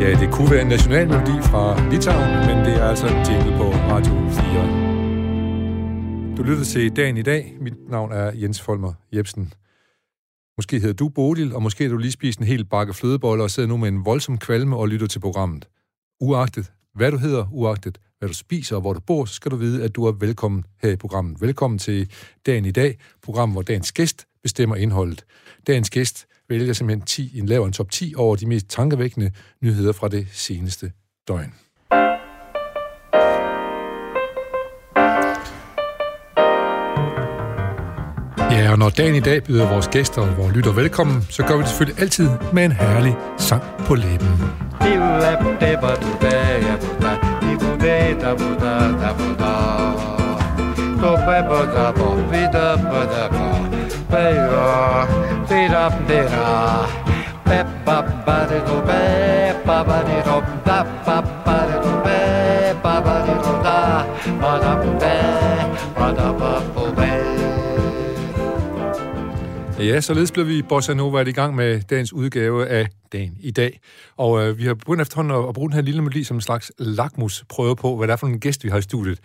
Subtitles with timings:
[0.00, 3.72] Ja, det kunne være en nationalmelodi fra Litauen, men det er altså en jingle på
[3.72, 6.36] Radio 4.
[6.36, 7.56] Du lytter til Dagen i dag.
[7.60, 9.52] Mit navn er Jens Folmer Jebsen.
[10.56, 13.50] Måske hedder du Bodil, og måske har du lige spist en hel bakke flødeboller og
[13.50, 15.68] sidder nu med en voldsom kvalme og lytter til programmet.
[16.20, 19.56] Uagtet hvad du hedder, uagtet hvad du spiser og hvor du bor, så skal du
[19.56, 21.40] vide, at du er velkommen her i programmet.
[21.40, 22.10] Velkommen til
[22.46, 25.24] Dagen i dag, program, hvor dagens gæst bestemmer indholdet.
[25.66, 29.30] Dagens gæst vælger simpelthen 10, en laver en top 10 over de mest tankevækkende
[29.62, 30.92] nyheder fra det seneste
[31.28, 31.54] døgn.
[38.50, 41.56] Ja, og når dagen i dag byder vores gæster og vores lytter velkommen, så gør
[41.56, 44.28] vi det selvfølgelig altid med en herlig sang på læben.
[69.78, 73.80] Ja, således blev vi Bossa Nova i gang med dagens udgave af Dagen i dag.
[74.16, 76.40] Og øh, vi har begyndt efterhånden at, at bruge den her lille melodi som en
[76.40, 79.18] slags lakmusprøve på, hvad det er for en gæst, vi har i studiet.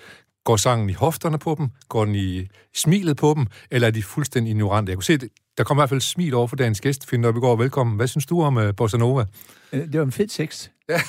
[0.43, 1.69] Går sangen i hofterne på dem?
[1.89, 3.47] Går den i smilet på dem?
[3.71, 4.89] Eller er de fuldstændig ignorante?
[4.89, 5.17] Jeg kunne se,
[5.57, 7.09] der kommer i hvert fald smil over for dagens gæst.
[7.09, 7.95] Finn går, velkommen.
[7.95, 9.25] Hvad synes du om uh, Bossa Nova?
[9.71, 10.71] Det var en fed tekst.
[10.89, 10.99] Ja.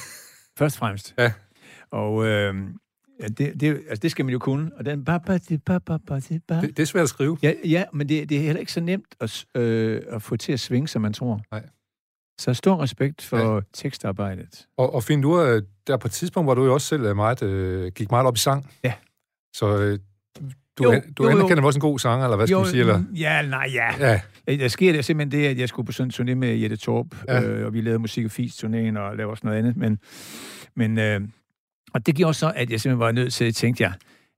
[0.59, 1.15] Først og fremmest.
[1.19, 1.33] Ja.
[1.91, 2.55] Og øh,
[3.21, 4.71] ja, det, det, altså, det skal man jo kunne.
[4.77, 5.05] Og den...
[5.05, 6.61] Ba, ba, di, ba, ba, ba, di, ba.
[6.61, 7.39] Det, det er svært at skrive.
[7.43, 10.53] Ja, ja men det, det er heller ikke så nemt at, øh, at få til
[10.53, 11.41] at svinge, som man tror.
[11.51, 11.67] Nej.
[12.39, 13.61] Så stor respekt for ja.
[13.73, 14.67] tekstarbejdet.
[14.77, 17.43] Og, og Finn, du er, der på et tidspunkt, hvor du jo også selv meget,
[17.43, 18.71] øh, gik meget op i sang.
[18.85, 18.93] Ja.
[19.55, 19.99] Så øh,
[20.79, 21.37] du, Jo, jo, du jo, jo.
[21.37, 22.81] anerkender også en god sanger, eller hvad skal man sige?
[22.81, 23.03] Eller?
[23.17, 24.07] Ja, nej, ja.
[24.09, 24.57] Ja, ja.
[24.57, 27.07] Der sker det simpelthen det, at jeg skulle på sådan en turné med Jette Torp,
[27.29, 27.43] Ja.
[27.43, 29.77] øh, og vi lavede musik og turnéen og lavede også noget andet.
[29.77, 29.99] Men,
[30.77, 31.21] men øh,
[31.95, 33.93] og det gjorde så, at jeg simpelthen var nødt til, tænkte jeg,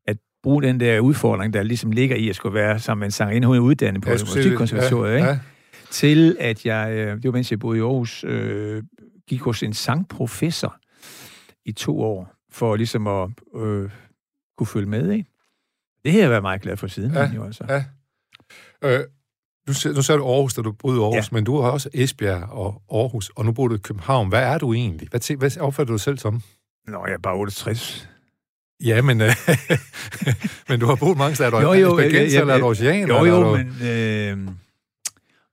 [0.07, 3.11] at bruge den der udfordring, der ligesom ligger i at skulle være sammen med en
[3.13, 5.29] sangerinde, hun er uddannet på jeg ja, musikkonservatoriet, ja, ikke?
[5.29, 5.39] ja.
[5.91, 8.83] til at jeg, øh, det var mens jeg boede i Aarhus, øh,
[9.29, 10.77] gik hos en sangprofessor
[11.67, 13.91] i to år, for ligesom at øh,
[14.59, 15.31] kunne følge med, ikke?
[16.05, 17.13] Det har jeg været meget glad for siden.
[17.13, 17.65] Ja, jo, altså.
[17.69, 17.85] ja.
[18.85, 19.05] Øh,
[19.67, 21.19] nu, siger- nu sagde du Aarhus, da du boede i Aarhus, ja.
[21.21, 21.27] Ja.
[21.33, 24.29] men du har også Esbjerg og Aarhus, og nu bor du i København.
[24.29, 25.09] Hvad er du egentlig?
[25.11, 26.43] Hvad, tæ- hvad opfatter du dig selv som?
[26.89, 28.09] Nå, jeg er bare 68.
[28.85, 29.29] Ja, men, øh,
[30.69, 31.51] men du har boet mange steder.
[31.51, 33.19] Er du Jo, jo, Bergenser, jeg- jeg- eller er du oceaner?
[33.19, 33.57] Jo, jo, du...
[33.57, 33.67] men...
[33.89, 34.49] Øh,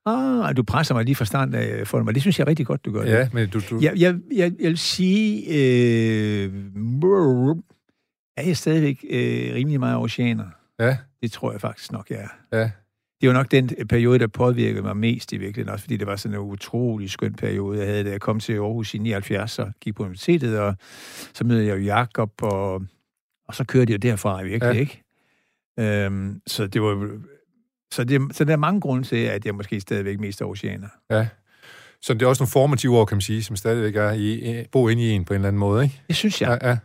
[0.06, 2.14] ah, du presser mig lige fra starten af for mig.
[2.14, 3.02] Det synes jeg er rigtig godt, du gør.
[3.04, 3.10] det.
[3.10, 3.60] Ja, men du...
[3.70, 6.52] du Jeg, jeg, jeg, jeg vil sige, øh,
[8.36, 10.44] er jeg stadigvæk øh, rimelig meget oceaner.
[10.78, 12.18] ja, Det tror jeg faktisk nok, jeg
[12.52, 12.58] er.
[12.60, 12.70] ja.
[13.20, 16.16] Det var nok den periode, der påvirkede mig mest i virkeligheden, også fordi det var
[16.16, 19.72] sådan en utrolig skøn periode, jeg havde, da jeg kom til Aarhus i 79 og
[19.80, 20.74] gik på universitetet, og
[21.34, 22.74] så mødte jeg jo Jacob, og,
[23.48, 24.72] og så kørte jeg derfra virkelig, Ja.
[24.72, 24.80] ja.
[24.80, 25.02] ikke?
[26.06, 27.18] Øhm, så det var
[27.92, 30.88] så, det, så der er mange grunde til, at jeg måske stadigvæk mest er oceaner.
[31.10, 31.28] ja.
[32.02, 34.64] Så det er også nogle formative år, kan man sige, som stadigvæk er i, i-
[34.72, 36.02] bo inde i en på en eller anden måde, ikke?
[36.08, 36.58] Det synes jeg.
[36.62, 36.78] Ja, ja.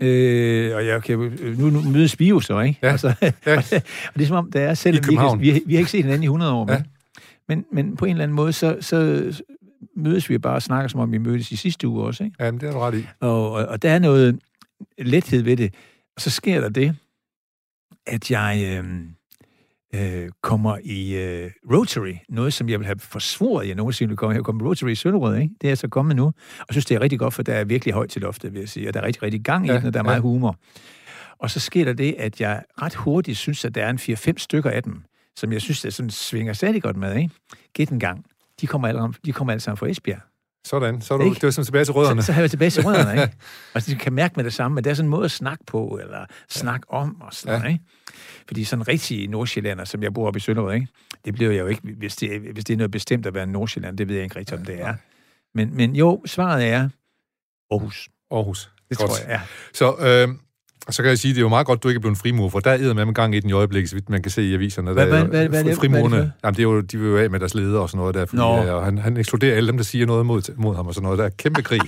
[0.00, 2.78] Øh, og jeg kan, jo- nu, nu mødes vi jo så, ikke?
[2.82, 2.90] Ja.
[2.90, 3.14] Altså,
[3.46, 3.56] Ja.
[3.56, 3.72] og, det,
[4.08, 4.96] og det er som om, der er selv...
[4.96, 5.40] I København.
[5.40, 6.76] Vi, vi, vi har ikke set hinanden i 100 år, men, Ja.
[6.76, 6.84] ja.
[7.48, 9.24] men, men på en eller anden måde, så, så
[9.96, 12.36] mødes vi bare og snakker, som om vi mødtes i sidste uge også, ikke?
[12.44, 13.06] ja men det er du ret i.
[13.20, 14.38] Og, og, og der er noget
[14.98, 15.74] lethed ved det.
[16.16, 16.96] Og så sker der det,
[18.06, 18.84] at jeg øh,
[19.94, 24.34] øh, kommer i øh, Rotary, noget som jeg vil have forsvoret, jeg nogensinde ville komme.
[24.36, 25.54] Jeg kommer Rotary i Sønderød, ikke?
[25.60, 26.24] Det er så kommet nu.
[26.58, 28.68] Og synes, det er rigtig godt, for der er virkelig højt til loftet, vil jeg
[28.68, 28.88] sige.
[28.88, 30.08] Og der er rigtig, rigtig gang i Ja, den, og der er ja.
[30.08, 30.56] meget humor.
[31.38, 34.32] Og så sker der det, at jeg ret hurtigt synes, at der er en 4-5
[34.36, 35.02] stykker af dem,
[35.36, 37.30] som jeg synes, der sådan svinger særlig godt med, ikke?
[37.74, 38.24] Gæt en gang.
[38.60, 40.20] De kommer alle, de kommer alle sammen fra Esbjerg.
[40.66, 41.34] Sådan, så er du, Ikke?
[41.34, 42.22] det var sådan tilbage til rødderne.
[42.22, 43.34] Så, så har jeg tilbage til rødderne, ikke?
[43.74, 45.64] Og de kan mærke med det samme, men det er sådan en måde at snakke
[45.66, 47.68] på, eller snakke om, og sådan Ja.
[47.68, 47.84] ikke?
[48.46, 50.86] Fordi sådan rigtig nordsjællander, som jeg bor oppe i Sønderød, ikke?
[51.24, 53.48] Det bliver jeg jo ikke, hvis det, hvis det er noget bestemt at være en
[53.48, 54.94] nordsjællander, det ved jeg ikke rigtig, om det er.
[55.54, 56.88] Men, men jo, svaret er
[57.70, 58.08] Aarhus.
[58.30, 58.70] Aarhus.
[58.88, 59.10] Det Godt.
[59.10, 59.40] tror jeg, ja.
[59.72, 60.34] Så, øh,
[60.86, 62.48] og så kan jeg sige, det er jo meget godt, du ikke er blevet frimur,
[62.48, 64.42] for der er med en gang i den i øjeblikket, så vidt man kan se
[64.42, 64.92] i aviserne.
[64.92, 67.08] Hvad- der er hvad- hvad- hvad frimurerne, hvad er jamen det er jo, de vil
[67.08, 68.62] jo af med deres ledere og sådan noget der, fordi, Nå.
[68.64, 71.04] øh, og han, han ekskluderer alle dem, der siger noget mod, mod ham og sådan
[71.04, 71.18] noget.
[71.18, 71.80] Der er kæmpe krig.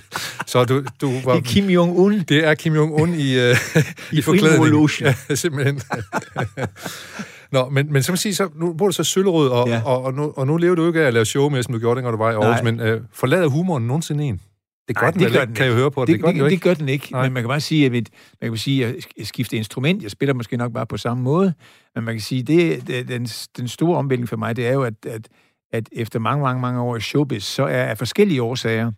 [0.47, 2.25] så du, du var, Det er Kim Jong-un.
[2.29, 3.57] det er Kim Jong-un i, øh,
[4.13, 4.63] i, I forklædning.
[4.65, 5.15] frimurlogen.
[5.29, 5.81] Ja, simpelthen.
[7.53, 9.75] Nå, men, men som siger, så, nu bor du så Søllerød, og, ja.
[9.75, 9.83] Ja.
[9.87, 11.81] og, og, nu, og nu lever du ikke af at lave show med, som du
[11.81, 12.73] gjorde, dengang du var i Aarhus, Nej.
[12.73, 14.41] men øh, forlader humoren nogensinde en?
[14.89, 16.09] Det gør Nej, den, det vel gør ikke, den kan jeg høre på det.
[16.09, 16.55] Det, Det, gør den det, ikke.
[16.55, 17.23] det gør den ikke, Nej.
[17.23, 18.07] men man kan bare sige, at, vi-
[18.41, 20.03] man kan sige, at jeg skifter instrument.
[20.03, 21.55] Jeg spiller måske nok bare på samme måde,
[21.95, 23.25] men man kan sige, det, det den,
[23.57, 25.29] den store omvæltning for mig, det er jo, at, at,
[25.73, 28.93] at efter mange, mange, mange år i showbiz, så er af forskellige årsager,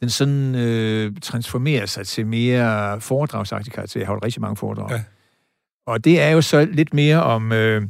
[0.00, 4.00] den sådan øh, transformerer sig til mere foredragsagtig karakter.
[4.00, 4.90] Jeg har holdt rigtig mange foredrag.
[4.90, 5.02] Ja.
[5.86, 7.82] Og det er jo så lidt mere om øh,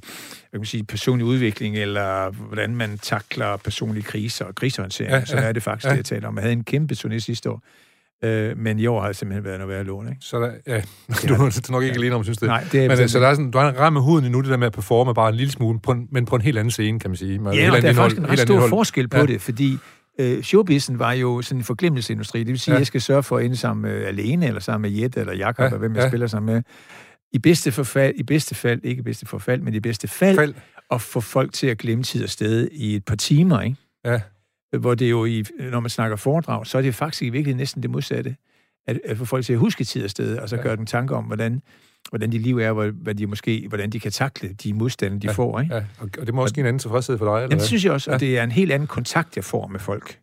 [0.52, 5.12] kan man sige, personlig udvikling, eller hvordan man takler personlige kriser og krisehåndtering.
[5.12, 5.90] Ja, ja, så er det faktisk ja.
[5.90, 6.36] det, jeg taler om.
[6.36, 7.62] Jeg havde en kæmpe turné sidste år,
[8.24, 10.18] Øh, men i år har det simpelthen været noget værd lån, ikke?
[10.20, 10.76] Så der, ja,
[11.28, 12.46] du, du er nok ikke alene om, synes det.
[12.46, 12.96] Nej, det er...
[12.96, 14.72] Men, så der er sådan, du har en ramme huden endnu, det der med at
[14.72, 17.16] performe bare en lille smule, på en, men på en helt anden scene, kan man
[17.16, 17.38] sige.
[17.38, 18.70] Med ja, og der er faktisk en ret stor indhold.
[18.70, 19.26] forskel på ja.
[19.26, 19.78] det, fordi
[20.18, 22.38] øh, showbizen var jo sådan en forglemmelsesindustri.
[22.38, 22.76] Det vil sige, ja.
[22.76, 25.34] at jeg skal sørge for at ende sammen med alene, eller sammen med Jette, eller
[25.34, 26.08] Jakob, ja, eller hvem jeg ja.
[26.08, 26.62] spiller sammen med.
[27.32, 30.54] I bedste, forfald, I bedste fald, ikke i bedste forfald, men i bedste fald, fald.
[30.90, 33.76] at få folk til at glemme tid og sted i et par timer, ikke?
[34.04, 34.20] Ja.
[34.78, 37.82] Hvor det jo, i, når man snakker foredrag, så er det faktisk i virkeligheden næsten
[37.82, 38.36] det modsatte
[38.86, 40.62] at, at få folk til at huske tid og sted, og så ja.
[40.62, 41.62] gøre dem tanker om, hvordan,
[42.08, 45.26] hvordan de liv er, hvor, hvad de måske, hvordan de kan takle de modstande, de
[45.26, 45.32] ja.
[45.32, 45.60] får.
[45.60, 45.74] Ikke?
[45.74, 45.84] Ja.
[46.00, 47.92] Og det må også give en anden tilfredshed for dig, eller Jamen, det synes jeg
[47.92, 50.18] også, og det er en helt anden kontakt, jeg får med folk.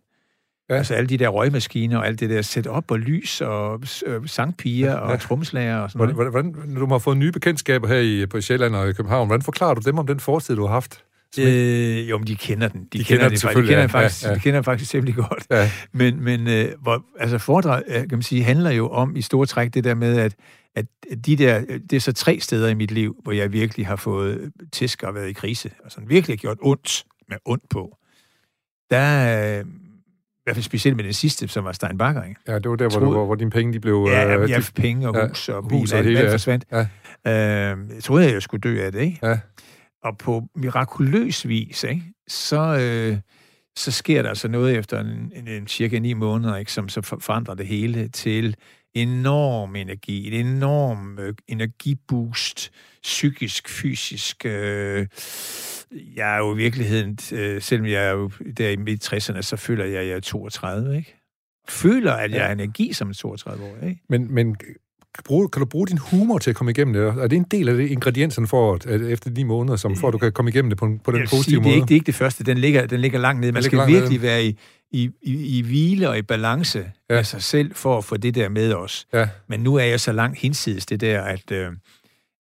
[0.70, 0.76] Ja.
[0.76, 4.28] Altså alle de der røgmaskiner, og alt det der sæt op og lys, og øh,
[4.28, 4.98] sangpiger, ja.
[4.98, 6.32] og tromslager og sådan noget.
[6.32, 9.42] Hvordan, hvordan, du har fået nye bekendtskaber her i, på Sjælland og i København, hvordan
[9.42, 11.04] forklarer du dem om den fortid, du har haft?
[11.40, 12.82] Øh, jo, men de kender den.
[12.82, 13.78] De, de kender, kender den selvfølgelig.
[13.78, 14.34] De kender, ja, faktisk, ja.
[14.34, 15.48] de kender den faktisk temmelig godt.
[15.52, 15.72] Ja.
[15.92, 19.46] Men, men øh, hvor, altså foredrag, øh, kan man sige, handler jo om i store
[19.46, 20.36] træk det der med, at,
[20.76, 20.86] at
[21.26, 24.52] de der, det er så tre steder i mit liv, hvor jeg virkelig har fået
[24.72, 27.98] tisk og været i krise, og sådan virkelig gjort ondt med ondt på.
[28.92, 29.66] Der, øh,
[30.50, 32.42] hvert fald specielt med den sidste, som var Stein Bakker, ikke?
[32.48, 34.08] Ja, det var der, hvor, du, hvor, hvor dine penge de blev...
[34.10, 36.32] Ja, øh, ja, de, penge og hus ja, og bil, hus og alt, hele, alt
[36.32, 36.66] forsvandt.
[36.72, 36.80] Ja.
[37.28, 39.28] Øh, jeg troede, jeg skulle dø af det, ikke?
[39.28, 39.40] Ja
[40.04, 43.18] og på mirakuløs vis, ikke, så, øh,
[43.76, 47.02] så sker der altså noget efter en, en, en cirka ni måneder, ikke, som så
[47.02, 48.56] forandrer det hele til
[48.94, 52.72] enorm energi, en enorm øh, energiboost,
[53.04, 54.46] psykisk, fysisk.
[54.46, 55.08] Øh,
[55.92, 59.56] jeg er jo i virkeligheden, øh, selvom jeg er jo der i midt 60'erne, så
[59.56, 61.16] føler jeg, at jeg er 32, ikke?
[61.68, 64.02] Føler, at jeg har energi som en 32 år, ikke?
[64.10, 64.56] Men, men
[65.26, 67.04] bruge, kan du bruge din humor til at komme igennem det?
[67.04, 70.14] Er det en del af det, ingredienserne for, at, efter de måneder, som for at
[70.14, 71.66] du kan komme igennem det på, på den positive sige, måde?
[71.66, 72.44] Det er, ikke, det er ikke det første.
[72.44, 73.52] Den ligger, den ligger langt nede.
[73.52, 74.22] Man skal virkelig nede.
[74.22, 74.58] være i,
[74.92, 77.18] i, i, i hvile og i balance ja.
[77.18, 79.08] af sig selv for at få det der med os.
[79.14, 79.28] Ja.
[79.48, 81.72] Men nu er jeg så langt hinsides det der, at, øh,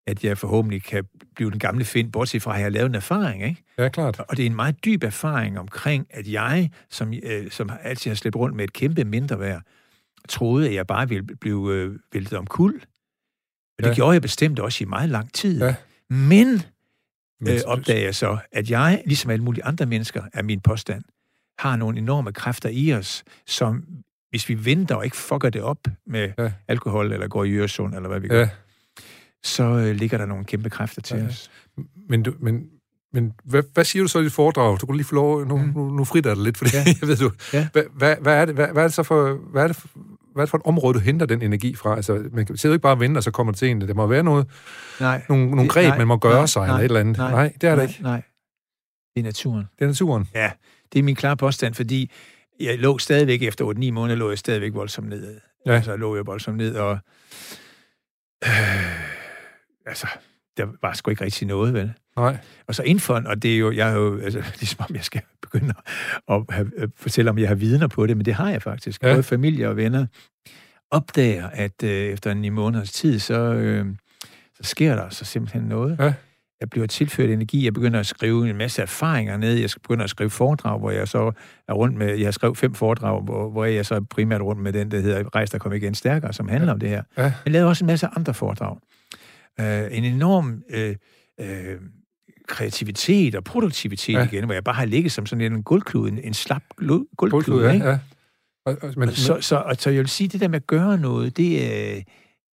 [0.07, 1.03] at jeg forhåbentlig kan
[1.35, 3.43] blive den gamle find, bortset fra, at jeg har lavet en erfaring.
[3.43, 3.63] Ikke?
[3.77, 4.19] Ja, klart.
[4.19, 8.15] Og det er en meget dyb erfaring omkring, at jeg, som, øh, som altid har
[8.15, 9.61] slæbt rundt med et kæmpe mindre værd,
[10.29, 12.75] troede, at jeg bare ville blive øh, væltet om kul.
[13.77, 13.95] Og det ja.
[13.95, 15.61] gjorde jeg bestemt også i meget lang tid.
[15.61, 15.75] Ja.
[16.09, 16.61] Men,
[17.47, 21.03] øh, opdager jeg så, at jeg, ligesom alle mulige andre mennesker, er min påstand,
[21.59, 23.83] har nogle enorme kræfter i os, som
[24.29, 26.51] hvis vi venter og ikke fucker det op med ja.
[26.67, 28.49] alkohol, eller går i Øresund, eller hvad vi gør, ja.
[29.43, 31.25] så øh, ligger der nogle kæmpe kræfter til ja.
[31.27, 31.51] os.
[32.09, 32.69] Men, du, men
[33.13, 34.77] men hvad, hvad siger du så i dit foredrag?
[34.81, 35.71] Du kunne lige få lov, nu, mm.
[35.75, 36.83] nu, nu fritter det lidt, for ja.
[37.01, 37.67] jeg ved du, ja.
[37.73, 39.77] hvad, hvad, hvad, er det, hvad, hvad er det så for, hvad er det,
[40.33, 41.95] hvad er det for et område, du henter den energi fra?
[41.95, 43.81] Altså, man kan jo ikke bare vente, og så kommer det til en.
[43.81, 44.47] Det må være noget,
[44.99, 47.17] nej, nogle, nogle greb, nej, man må gøre nej, sig, nej, eller et eller andet.
[47.17, 48.03] Nej, nej det er nej, det ikke.
[48.03, 48.21] Nej,
[49.15, 49.65] det er naturen.
[49.79, 50.27] Det er naturen?
[50.35, 50.51] Ja,
[50.93, 52.11] det er min klare påstand, fordi
[52.59, 55.39] jeg lå stadigvæk, efter 8-9 måneder, lå jeg stadigvæk voldsomt ned.
[55.65, 55.71] Ja.
[55.71, 56.99] Altså, lå jeg voldsomt ned, og...
[58.45, 58.49] Øh,
[59.91, 60.07] altså,
[60.57, 61.93] der var sgu ikke rigtig noget, vel?
[62.19, 62.37] Nej.
[62.67, 65.03] Og så inden for, og det er jo, jeg er jo, altså, ligesom om jeg
[65.03, 65.73] skal begynde
[66.27, 69.03] at have, fortælle, om jeg har vidner på det, men det har jeg faktisk.
[69.03, 69.13] Ja.
[69.13, 70.05] Både familie og venner
[70.91, 73.85] opdager, at øh, efter en i måneders tid, så, øh,
[74.55, 75.97] så sker der så simpelthen noget.
[75.99, 76.13] Ja.
[76.59, 80.09] Jeg bliver tilført energi, jeg begynder at skrive en masse erfaringer ned, jeg begynder at
[80.09, 81.31] skrive foredrag, hvor jeg så
[81.67, 84.73] er rundt med, jeg har skrevet fem foredrag, hvor, hvor jeg så primært rundt med
[84.73, 86.73] den, der hedder Rejs, der kommer igen stærkere, som handler ja.
[86.73, 87.03] om det her.
[87.17, 87.23] Ja.
[87.23, 88.77] Jeg lavede også en masse andre foredrag.
[89.59, 90.95] Uh, en enorm øh,
[91.41, 91.77] øh,
[92.49, 94.27] kreativitet og produktivitet ja.
[94.31, 96.63] igen, hvor jeg bare har ligget som sådan en guldklud, en, en slap
[97.17, 97.85] guldklud, ja, ikke?
[97.85, 97.99] Ja.
[98.65, 100.97] Og, og, men, så, så, så, så jeg vil sige, det der med at gøre
[100.97, 102.01] noget, det er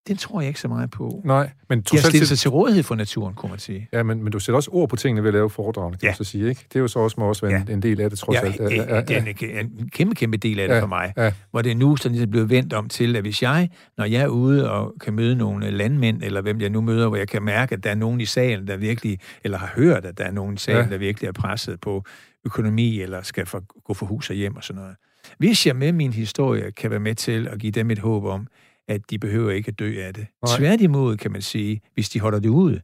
[0.08, 1.22] den tror jeg ikke så meget på.
[1.24, 3.88] Nej, men du stiller sig til rådighed for naturen, kunne man sige.
[3.92, 6.14] Ja, men, men du sætter også ord på tingene ved at lave foredragene, kan ja.
[6.14, 6.64] så sige, ikke?
[6.68, 7.62] Det er jo så også, må også være ja.
[7.62, 8.60] en, en del af det, trods ja, alt.
[8.60, 11.12] Ja, ja, det er en, en kæmpe, kæmpe del af det ja, for mig.
[11.16, 11.32] Ja.
[11.50, 14.22] Hvor det er nu sådan ligesom blevet vendt om til, at hvis jeg, når jeg
[14.22, 17.42] er ude og kan møde nogle landmænd, eller hvem jeg nu møder, hvor jeg kan
[17.42, 20.32] mærke, at der er nogen i salen, der virkelig, eller har hørt, at der er
[20.32, 20.90] nogen i salen, ja.
[20.90, 22.04] der virkelig er presset på
[22.44, 24.96] økonomi, eller skal for, gå for hus og hjem og sådan noget.
[25.38, 28.46] Hvis jeg med min historie kan være med til at give dem et håb om,
[28.88, 30.26] at de behøver ikke at dø af det.
[30.46, 30.56] Nej.
[30.58, 32.80] Tværtimod kan man sige, hvis de holder det ud,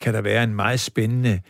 [0.00, 1.40] kan der være en meget spændende...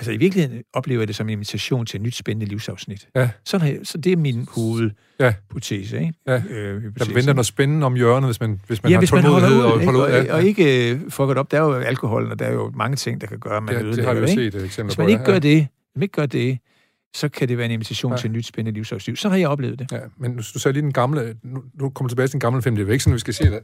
[0.00, 3.08] Altså i virkeligheden oplever jeg det som en invitation til et nyt spændende livsafsnit.
[3.16, 3.30] Ja.
[3.44, 5.96] Sådan, så det er min hovedhypotese.
[5.96, 6.02] Ja.
[6.02, 6.14] Ikke?
[6.26, 6.42] Ja.
[6.50, 9.24] Øh, der venter noget spændende om hjørnet, hvis man, hvis man ja, har hvis man
[9.24, 10.04] holder ud, og, holder ud.
[10.04, 11.50] Og, og, og ikke uh, fucket op.
[11.50, 13.74] Der er jo alkohol, og der er jo mange ting, der kan gøre, at man
[13.74, 13.82] ja.
[13.82, 16.12] Det har vi jo set et eksempel Hvis man ikke gør det, hvis man ikke
[16.12, 16.58] gør det,
[17.16, 18.18] så kan det være en invitation Ja.
[18.18, 19.16] til et nyt spændende livsårsliv.
[19.16, 19.92] Så har jeg oplevet det.
[19.92, 21.34] Ja, men du sagde lige den gamle...
[21.42, 22.76] Nu, nu kommer tilbage til den gamle film.
[22.76, 23.60] Det er jo ikke sådan, vi skal se det,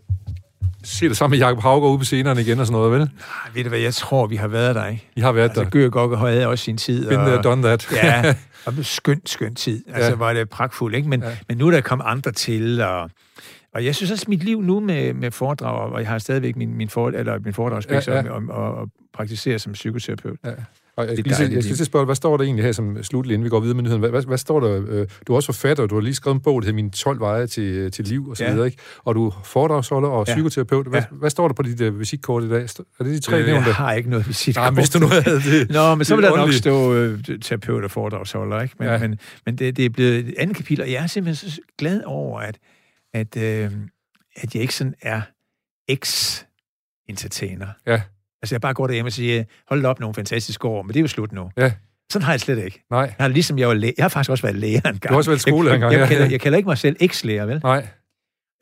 [0.85, 3.01] se det sammen med Jacob Haugaard ude på scenerne igen og sådan noget, vel?
[3.01, 3.09] Ej,
[3.55, 5.09] ved du hvad, jeg tror, vi har været der, ikke?
[5.17, 5.71] I har været Altså, der.
[5.71, 7.09] Gør Gokke havde også sin tid.
[7.09, 7.89] Been there, done that.
[7.93, 8.35] ja,
[8.67, 9.85] og skønt, skønt tid.
[9.89, 10.17] Altså, Ja.
[10.17, 11.09] var det pragtfuldt, ikke?
[11.09, 11.37] Men, Ja.
[11.49, 13.11] men nu er der kommet andre til, og,
[13.75, 16.75] og jeg synes også, mit liv nu med, med foredrag, og jeg har stadigvæk min,
[16.75, 17.55] min, for, eller min
[17.91, 18.23] ja, ja.
[18.23, 18.31] ja.
[18.31, 20.39] og, og, og praktiserer som psykoterapeut.
[20.45, 20.51] Ja.
[20.97, 23.35] Og jeg skal, lige, jeg skal at spørge, hvad står der egentlig her som slutlig,
[23.35, 24.01] inden vi går videre med nyheden?
[24.01, 24.83] Hvad, hvad, hvad står der?
[24.89, 27.21] øh, Du er også forfatter, du har lige skrevet en bog, der hedder Mine 12
[27.21, 28.51] veje til, til liv, og så Ja.
[28.53, 28.79] videre, ikke?
[29.05, 30.35] Og du er foredragsholder og Ja.
[30.35, 30.87] psykoterapeut.
[30.87, 31.07] Hvad, Ja.
[31.11, 32.63] hvad står der på dit uh, visitkort i dag?
[32.63, 33.67] Er det de tre Øh, nævnte?
[33.67, 34.57] jeg har ikke noget visit.
[34.57, 35.71] Nej, men hvis du nu havde det.
[35.77, 38.75] Nå, men så det vil er der nok stå øh, terapeut og foredragsholder, ikke?
[38.79, 38.99] Men, ja.
[38.99, 42.03] men, men det, det er blevet et andet kapitel, og jeg er simpelthen så glad
[42.05, 42.59] over, at,
[43.15, 43.71] at, øh,
[44.37, 45.23] at jeg ikke sådan er
[45.89, 47.67] ex-entertainer.
[47.87, 48.01] Ja.
[48.45, 51.01] Altså, jeg bare går derhjemme og siger, hold op nogle fantastiske år, men det er
[51.01, 51.51] jo slut nu.
[51.57, 51.73] Ja.
[52.13, 52.85] Sådan har jeg slet ikke.
[52.91, 55.03] Nej, Jeg har, ligesom jeg, var læ- jeg har faktisk også været lærer engang.
[55.03, 56.01] Du har også været skolelærer jeg, engang, jeg, ja.
[56.03, 57.61] jeg, kalder, jeg kalder ikke mig selv eks-lærer, vel?
[57.63, 57.87] nej.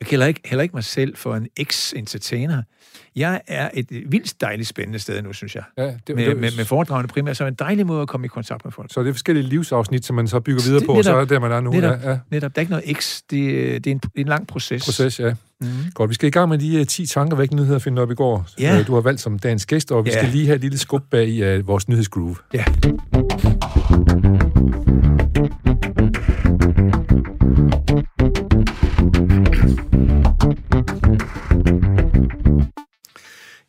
[0.03, 2.61] Jeg kalder ikke, heller ikke mig selv for en ex-entertainer.
[3.15, 5.63] Jeg er et vildt dejligt spændende sted nu, synes jeg.
[5.77, 8.25] Ja, det, Med, det, med, med foredragene primært, så er en dejlig måde at komme
[8.25, 8.93] i kontakt med folk.
[8.93, 11.19] Så det er forskellige livsafsnit, som man så bygger videre Det- på, og så er
[11.19, 11.71] det der, man er nu.
[11.71, 11.99] Netop.
[12.03, 12.17] Ja, ja.
[12.31, 13.21] Netop, der er ikke noget X.
[13.29, 14.85] Det, det, er, en, det er en lang proces.
[14.85, 15.33] Proces, ja.
[15.61, 15.67] Mm.
[15.93, 18.15] Godt, vi skal i gang med de uh, 10 tanker væk nyheder, finde op i
[18.15, 18.47] går.
[18.59, 18.79] Ja.
[18.79, 20.17] Øh, Du har valgt som dagens gæst, og vi Ja.
[20.19, 22.35] skal lige have et lille skub bag i uh, vores nyhedsgroove.
[22.53, 22.63] Ja.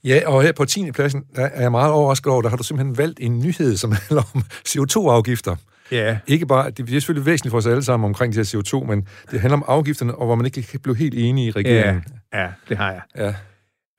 [0.05, 0.93] Ja, og her på 10.
[0.93, 3.93] pladsen, der er jeg meget overrasket over, der har du simpelthen valgt en nyhed, som
[3.93, 5.57] handler om CO2-afgifter.
[5.91, 6.19] Ja.
[6.27, 9.07] Ikke bare, det er selvfølgelig væsentligt for os alle sammen omkring de her CO2, men
[9.31, 12.05] det handler om afgifterne, og hvor man ikke kan blive helt enige i regeringen.
[12.35, 13.03] ja, det har jeg.
[13.17, 13.35] Ja.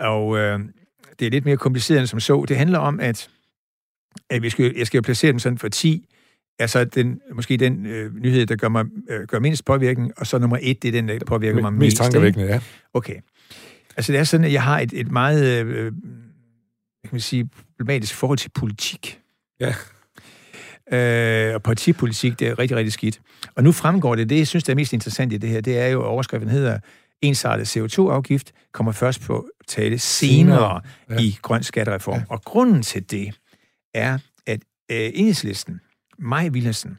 [0.06, 0.60] Og øh,
[1.20, 2.46] det er lidt mere kompliceret end som så.
[2.48, 3.30] Det handler om, at,
[4.30, 6.08] at vi skal, jeg skal placere dem sådan for 10.
[6.60, 10.38] Altså den, måske den øh, nyhed, der gør mig øh, gør mindst påvirkning, og så
[10.38, 11.98] nummer et, det er den, der påvirker mig Mest mest.
[11.98, 12.60] tankevækkende, ja.
[12.94, 13.16] Okay.
[13.98, 15.92] Altså det er sådan, at jeg har et, et meget, øh, hvad
[17.04, 19.20] kan man sige, problematisk forhold til politik.
[19.60, 19.74] Ja.
[20.92, 23.22] Øh, og partipolitik, det er rigtig, rigtig skidt.
[23.56, 25.80] Og nu fremgår det, det jeg synes, der er mest interessant i det her, det
[25.80, 26.80] er jo, overskriften hedder,
[27.22, 31.18] ensartet CO2-afgift kommer først på tale senere Ja.
[31.20, 32.18] i grøn skattereform.
[32.20, 32.24] Ja.
[32.30, 33.34] Og grunden til det
[33.94, 34.60] er, at
[34.92, 35.82] øh, enhedslisten,
[36.20, 36.98] Maj Villadsen,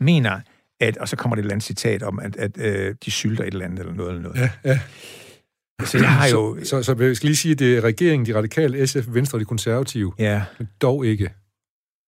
[0.00, 0.40] mener,
[0.80, 3.44] at, og så kommer det et eller andet citat om, at, at øh, de sylter
[3.44, 4.36] et eller andet eller noget eller noget.
[4.36, 4.80] Ja, ja.
[5.84, 6.58] Så jeg har jo...
[6.64, 9.36] Så, så, så jeg skal lige sige, at det er regeringen, de radikale, SF, Venstre
[9.36, 11.30] og de konservative, Ja, men dog ikke,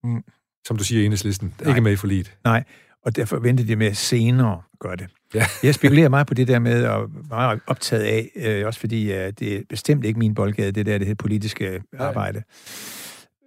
[0.05, 0.25] Mm.
[0.67, 1.69] som du siger, enhedslisten, Nej.
[1.69, 2.37] ikke med i forliget.
[2.45, 2.65] nej.
[3.05, 5.07] Og derfor ventede de med senere at gøre det.
[5.35, 5.45] Ja.
[5.63, 9.17] Jeg spekulerer meget på det der med, og meget optaget af, øh, også fordi uh,
[9.19, 12.43] det er bestemt ikke min boldgade, det der det her politiske arbejde.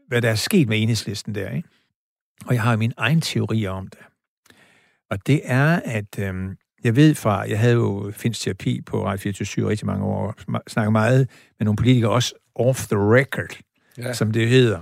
[0.08, 1.70] Hvad der er sket med enhedslisten der, ikke?
[2.46, 4.00] Og jeg har min egen teori om det.
[5.10, 6.34] Og det er, at øh,
[6.84, 10.62] jeg ved fra, jeg havde jo finsk terapi på Radio 24 rigtig mange år, og
[10.68, 13.60] snakket meget med nogle politikere, også off the record,
[13.98, 14.14] Ja.
[14.14, 14.80] som det hedder.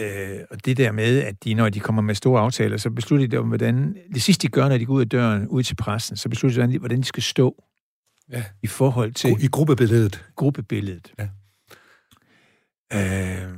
[0.00, 3.26] Øh, og det der med, at de, når de kommer med store aftaler, så beslutter
[3.26, 3.96] de om, hvordan...
[4.14, 6.54] Det sidste, de gør, når de går ud af døren, ud til pressen, så beslutter
[6.56, 7.64] de, hvordan de, hvordan de skal stå
[8.30, 8.44] Ja.
[8.62, 10.24] i forhold til I gruppebilledet.
[10.36, 11.12] gruppebilledet.
[11.18, 11.28] Ja.
[12.92, 13.52] Øh,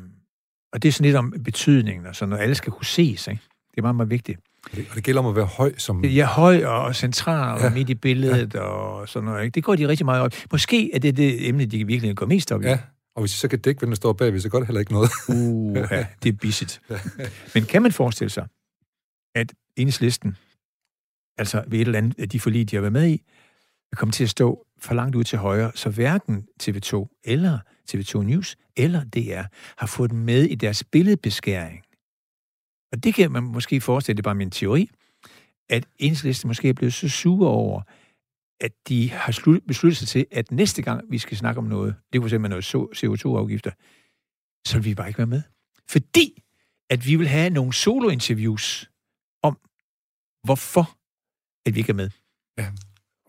[0.73, 3.43] og det er sådan lidt om betydningen, og så når alle skal kunne ses, ikke?
[3.71, 4.41] Det er meget, meget vigtigt.
[4.73, 6.05] Og det, gælder om at være høj som...
[6.05, 7.67] Er høj og central Ja.
[7.67, 8.61] og midt i billedet ja.
[8.61, 9.45] og sådan noget.
[9.45, 9.55] Ikke?
[9.55, 10.33] Det går de rigtig meget op.
[10.53, 12.67] Måske er det det emne, de virkelig går mest op i.
[12.67, 12.79] Ja,
[13.17, 14.93] og hvis I så kan dække, hvem der står bagved, så gør det heller ikke
[14.93, 15.11] noget.
[15.29, 16.81] Uh, ja, det er bissigt.
[17.55, 18.47] Men kan man forestille sig,
[19.35, 20.37] at enhedslisten,
[21.39, 23.23] altså ved et eller andet af de forlig, de har været med i,
[23.93, 27.59] er kommet til at stå for langt ud til højre, så hverken TV2 eller
[27.93, 29.43] TV2 News eller DR
[29.79, 31.83] har fået dem med i deres billedbeskæring.
[32.95, 34.91] Og det kan man måske forestille, det er bare min teori,
[35.69, 37.83] at enhedslisten måske er blevet så sure over,
[38.61, 41.95] at de har slu- besluttet sig til, at næste gang vi skal snakke om noget,
[42.13, 43.71] det kunne simpelthen noget so- CO2-afgifter,
[44.69, 45.43] så vil vi bare ikke være med.
[45.89, 46.43] Fordi
[46.91, 48.91] at vi vil have nogle solo-interviews
[49.43, 49.59] om,
[50.45, 50.97] hvorfor
[51.67, 52.11] at vi ikke er med.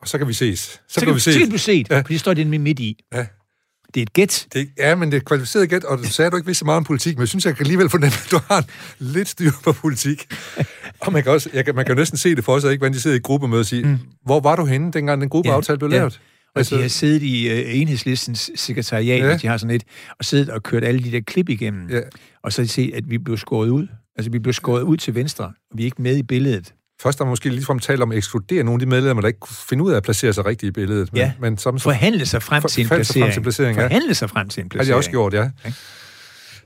[0.01, 0.60] Og så kan vi ses.
[0.60, 1.50] Så, Så, kan kan, vi så kan ses.
[1.50, 1.95] du se det, Ja.
[1.95, 2.01] ja.
[2.01, 3.00] for det står det midt i.
[3.13, 3.27] Ja.
[3.96, 4.48] Det er et gæt.
[4.54, 6.66] Det, ja, men det er kvalificeret gæt, og du sagde, at du ikke vidste så
[6.66, 8.66] meget om politik, men jeg synes, jeg kan alligevel fornemme, at du har
[9.00, 10.34] lidt styr på politik.
[11.00, 12.94] Og man kan, også, jeg man kan jo næsten se det for sig, ikke, hvordan
[12.94, 13.98] de sidder i gruppemøde og siger, mm.
[14.25, 15.98] hvor var du henne, dengang den gruppeaftale blev Ja.
[15.98, 16.20] lavet?
[16.56, 19.28] Og altså, de har siddet i uh, enhedslistens sekretariat, Ja.
[19.30, 19.38] ja.
[19.38, 19.84] de har sådan et,
[20.20, 21.90] og siddet og kørt alle de der klip igennem.
[21.90, 22.02] Ja.
[22.44, 23.88] Og så har de set, at vi blev skåret ud.
[24.18, 26.74] Altså, vi blev skåret ud til venstre, og vi er ikke med i billedet.
[27.02, 29.40] Først har man måske ligefrem talt om at ekskludere nogle af de medlemmer, der ikke
[29.40, 31.14] kunne finde ud af at placere sig rigtigt i billedet.
[31.14, 31.32] Men, Ja.
[31.40, 33.34] men som, Forhandle sig frem For- til en forhandle sig frem placering.
[33.34, 33.84] til placering, ja.
[33.84, 34.94] Forhandle sig frem til en har placering.
[34.94, 35.50] de også gjort, ja.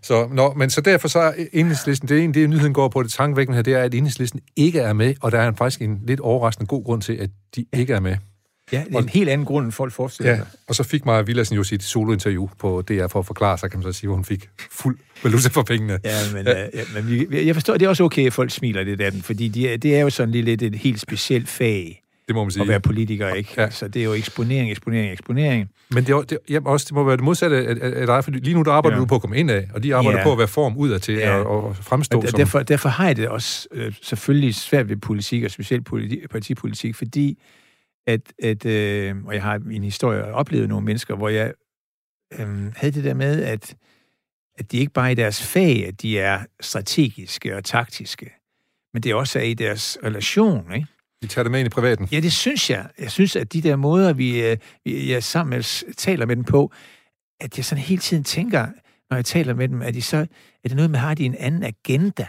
[0.03, 3.03] Så, nå, men så derfor så er enhedslisten, det er en, det nyheden går på,
[3.03, 5.99] det tankevækkende her, det er, at enhedslisten ikke er med, og der er faktisk en
[6.07, 8.17] lidt overraskende god grund til, at de ikke er med.
[8.71, 11.21] Ja, det er en helt anden grund, end folk forestiller Ja, og så fik Maja
[11.21, 14.15] Villadsen jo sit solointerview på DR for at forklare sig, kan man så sige, hvor
[14.15, 15.99] hun fik fuld valuta for pengene.
[16.03, 16.63] Ja, men, ja.
[16.65, 19.11] Øh, ja, men vi, jeg forstår, det er også okay, at folk smiler lidt af
[19.11, 22.43] den, fordi de, det er jo sådan lige lidt et helt specielt fag Det må
[22.43, 22.61] man sige.
[22.61, 23.53] at være politiker, ikke?
[23.57, 23.69] Ja.
[23.69, 25.69] Så det er jo eksponering, eksponering, eksponering.
[25.91, 28.53] Men det, er, det, jamen også, det må være det modsatte af, dig, for lige
[28.53, 29.01] nu der arbejder Ja.
[29.01, 30.23] du på at komme ind af, og de arbejder Ja.
[30.25, 31.31] på at være form ud af til Ja.
[31.35, 32.37] og, og fremstå Og der- som...
[32.37, 36.95] derfor, derfor har jeg det også øh, selvfølgelig svært ved politik, og specielt politi- partipolitik,
[36.95, 37.37] fordi
[38.07, 41.53] at, at øh, og jeg har i min historie oplevet nogle mennesker, hvor jeg
[42.39, 43.75] øh, havde det der med, at,
[44.57, 48.31] at de ikke bare i deres fag, at de er strategiske og taktiske,
[48.93, 50.87] men det også er i deres relation, ikke?
[51.21, 52.07] De tager det med ind i privaten.
[52.11, 52.89] Ja, det synes jeg.
[52.99, 56.43] Jeg synes, at de der måder, vi, øh, vi jeg sammen med, taler med dem
[56.43, 56.71] på,
[57.39, 58.67] at jeg sådan hele tiden tænker,
[59.09, 60.17] når jeg taler med dem, at de så,
[60.63, 62.27] er det noget med, har de en anden agenda?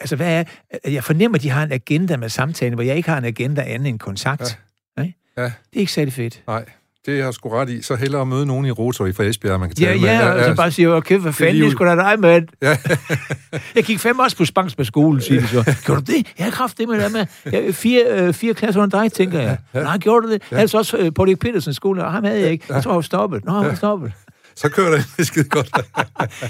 [0.00, 0.44] Altså, hvad er,
[0.90, 3.62] jeg fornemmer, at de har en agenda med samtalen, hvor jeg ikke har en agenda
[3.66, 4.58] anden end kontakt.
[4.98, 5.02] Ja.
[5.02, 5.08] Ja.
[5.42, 5.42] Ja.
[5.44, 6.42] Det er ikke særlig fedt.
[6.46, 6.64] Nej,
[7.06, 7.82] det har jeg sgu ret i.
[7.82, 10.08] Så hellere møde nogen i Rotary fra Esbjerg, man kan Ja, tale med.
[10.08, 11.70] ja, og så bare siger, okay, hvad fanden, det ud.
[11.70, 12.48] skulle da dig, mand.
[12.62, 12.76] Ja.
[13.76, 15.74] jeg gik fem også på Spangs med skole, siger de så.
[15.84, 16.26] Gjorde du det?
[16.38, 17.26] Jeg har kraft det med det med.
[17.52, 19.56] Jeg, fire, øh, fire klasser under dig, tænker jeg.
[19.74, 19.82] Ja.
[19.82, 20.42] Nej, gjorde du det?
[20.52, 20.56] Ja.
[20.56, 22.64] Altså også øh, Paul Erik Petersens skole, og ham havde jeg ikke.
[22.68, 23.44] Jeg tror, jeg var stoppet.
[23.44, 24.12] Nå, jeg var stoppet.
[24.56, 25.70] Så kører det, det er skide godt.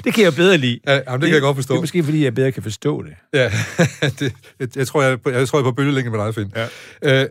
[0.04, 0.80] Det kan jeg bedre lide.
[0.86, 1.74] Ja, jamen, det kan jeg godt forstå.
[1.74, 3.12] Det er måske, fordi jeg bedre kan forstå det.
[3.34, 3.50] Ja,
[4.20, 6.52] det, jeg, jeg, tror, jeg, jeg tror, jeg er på bølgelængde med dig, Finn.
[7.02, 7.22] Ja.
[7.22, 7.28] Øh,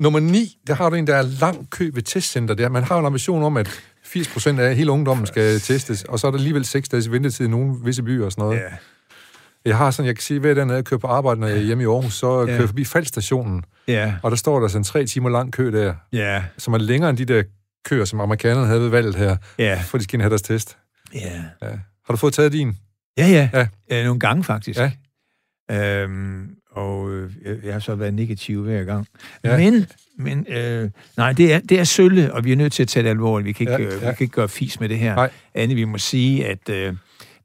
[0.00, 2.54] nummer 9, der har du en, der er lang kø ved testcenter.
[2.54, 2.68] Der.
[2.68, 6.26] Man har en ambition om, at 80 procent af hele ungdommen skal testes, og så
[6.26, 8.56] er der alligevel 6 dages ventetid i nogle visse byer og sådan noget.
[8.58, 8.62] Ja.
[9.64, 11.56] Jeg har sådan, jeg kan sige, hver dag, når jeg kører på arbejde, når jeg
[11.56, 12.46] er hjemme i Aarhus, så Ja.
[12.46, 14.14] kører jeg forbi faldstationen, Ja.
[14.22, 16.42] og der står der sådan en tre timer lang kø der, Ja.
[16.58, 17.42] som er længere end de der
[17.84, 19.80] køer, som amerikanerne havde ved valget her, Ja.
[19.84, 20.78] for de skal have deres test.
[21.14, 21.42] Ja.
[21.62, 21.68] Ja.
[22.06, 22.76] Har du fået taget din?
[23.18, 23.50] Ja, ja.
[23.52, 23.66] Ja.
[23.90, 24.04] ja.
[24.04, 24.80] Nogle gange, faktisk.
[24.80, 24.92] Ja.
[25.70, 27.30] Øhm, og øh,
[27.64, 29.06] jeg, har så været negativ hver gang.
[29.44, 29.56] Ja.
[29.58, 29.86] Men,
[30.18, 33.02] men øh, nej, det er, det er sølle, og vi er nødt til at tage
[33.04, 33.46] det alvorligt.
[33.46, 34.10] Vi kan ikke, Ja, ja, ja.
[34.10, 35.14] Vi kan ikke gøre fis med det her.
[35.14, 35.30] Nej.
[35.54, 36.94] Andet, vi må sige, at øh,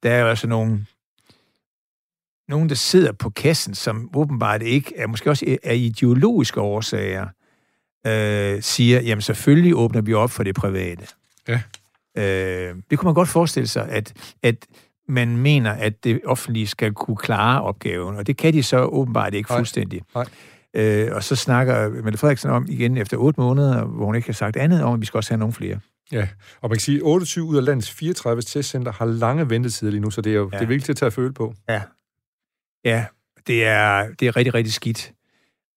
[0.04, 0.86] der er jo altså nogle,
[2.48, 7.28] nogen, der sidder på kassen, som åbenbart ikke, er måske også af ideologiske årsager,
[8.08, 11.08] øh, siger, jamen selvfølgelig åbner vi op for det private.
[11.48, 11.62] Ja.
[12.18, 14.56] Øh, det kunne man godt forestille sig, at, at
[15.08, 19.34] man mener, at det offentlige skal kunne klare opgaven, og det kan de så åbenbart
[19.34, 19.60] ikke Nej.
[19.60, 20.02] fuldstændig.
[20.16, 20.26] Nej.
[20.74, 24.34] Øh, og så snakker Mette Frederiksen om igen efter otte måneder, hvor hun ikke har
[24.34, 25.80] sagt andet om, at vi skal også have nogle flere.
[26.12, 26.28] Ja,
[26.62, 30.02] og man kan sige, at 28 ud af landets 34 testcenter har lange ventetider lige
[30.02, 30.58] nu, så det er jo ja.
[30.58, 31.54] Det er vigtigt at tage at føle på.
[31.70, 31.82] Ja.
[32.86, 33.06] Ja,
[33.48, 35.12] det er, det er rigtig, rigtig skidt.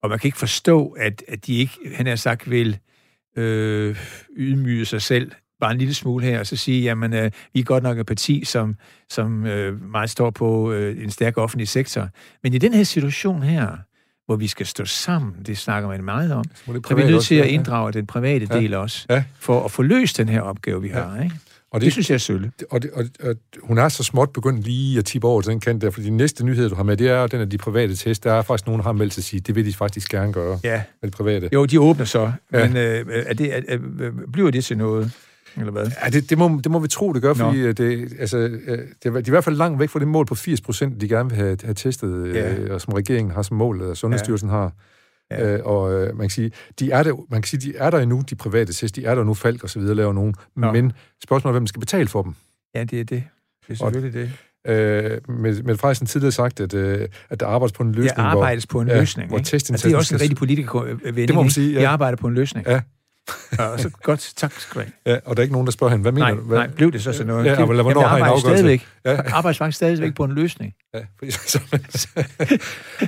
[0.03, 2.79] Og man kan ikke forstå, at, at de ikke, han har sagt, vil
[3.37, 3.97] øh,
[4.37, 7.65] ydmyge sig selv bare en lille smule her, og så sige, jamen, øh, vi er
[7.65, 8.77] godt nok et parti, som,
[9.11, 12.09] som øh, meget står på øh, en stærk offentlig sektor.
[12.43, 13.77] Men i den her situation her,
[14.27, 17.35] hvor vi skal stå sammen, det snakker man meget om, Så, er vi nødt til
[17.35, 18.59] at inddrage den private Ja.
[18.59, 19.25] del også, Ja.
[19.39, 20.95] for at få løst den her opgave, vi Ja.
[21.03, 21.23] har.
[21.23, 21.37] Ikke?
[21.73, 22.53] Og Det, det synes jeg er sølle.
[22.71, 25.61] og, det, og, og hun er så småt begyndt lige at tippe over til den
[25.61, 27.95] kant der, for de næste nyheder, du har med, det er den af de private
[27.97, 28.25] test.
[28.25, 30.33] Der er faktisk nogen, der har meldt sig at sige, det vil de faktisk gerne
[30.33, 30.83] gøre Ja.
[31.03, 31.49] med det private.
[31.53, 32.59] Jo, de åbner så, Ja.
[32.59, 32.69] ja.
[32.69, 33.79] men øh, er det, er, er,
[34.33, 35.13] bliver det til noget?
[35.57, 35.91] Eller hvad?
[36.05, 37.35] Ja, det, det, må, det må vi tro, det gør, Nå.
[37.35, 39.99] fordi øh, det, altså, øh, det er, de er i hvert fald langt væk fra
[39.99, 42.55] det mål på 80 procent, de gerne vil have, have testet, Ja.
[42.55, 44.73] øh, og som regeringen har som mål, og Sundhedsstyrelsen har.
[45.31, 45.47] Ja.
[45.55, 47.99] Øh, og øh, man kan sige, de er der, man kan sige, de er der
[47.99, 50.73] endnu, de private test, de er der nu, Falk og så videre laver nogen, Nå.
[50.73, 50.93] men
[51.25, 52.35] spørgsmålet er, hvem skal betale for dem?
[52.75, 53.25] Ja, det er det.
[53.69, 54.33] Det er selvfølgelig det.
[54.67, 58.23] Øh, med, med faktisk tidligere sagt, at, øh, at der arbejdes på en løsning, Der
[58.23, 59.29] arbejdes på en ja, løsning.
[59.29, 59.71] hvor ikke?
[59.71, 61.29] Og det er også en rigtig politikervending.
[61.29, 61.79] Det må man sige, ja.
[61.79, 62.67] Vi arbejder på en løsning.
[62.73, 62.81] Ja.
[63.73, 64.93] Og så godt, tak skal du have.
[65.07, 66.41] hvor, ja, og der er ikke nogen, der spørger hende, hvad mener Nej, du?
[66.41, 66.59] Hvad?
[66.59, 67.45] nej, blev det så sådan noget?
[67.45, 68.59] Ja, Det- men hvornår Jamen, har jeg arbejder afgørelse?
[68.59, 68.87] stadigvæk.
[69.05, 69.37] Ja.
[69.37, 70.73] Arbejder faktisk stadigvæk på en løsning.
[70.95, 72.09] Ja, fordi så, så,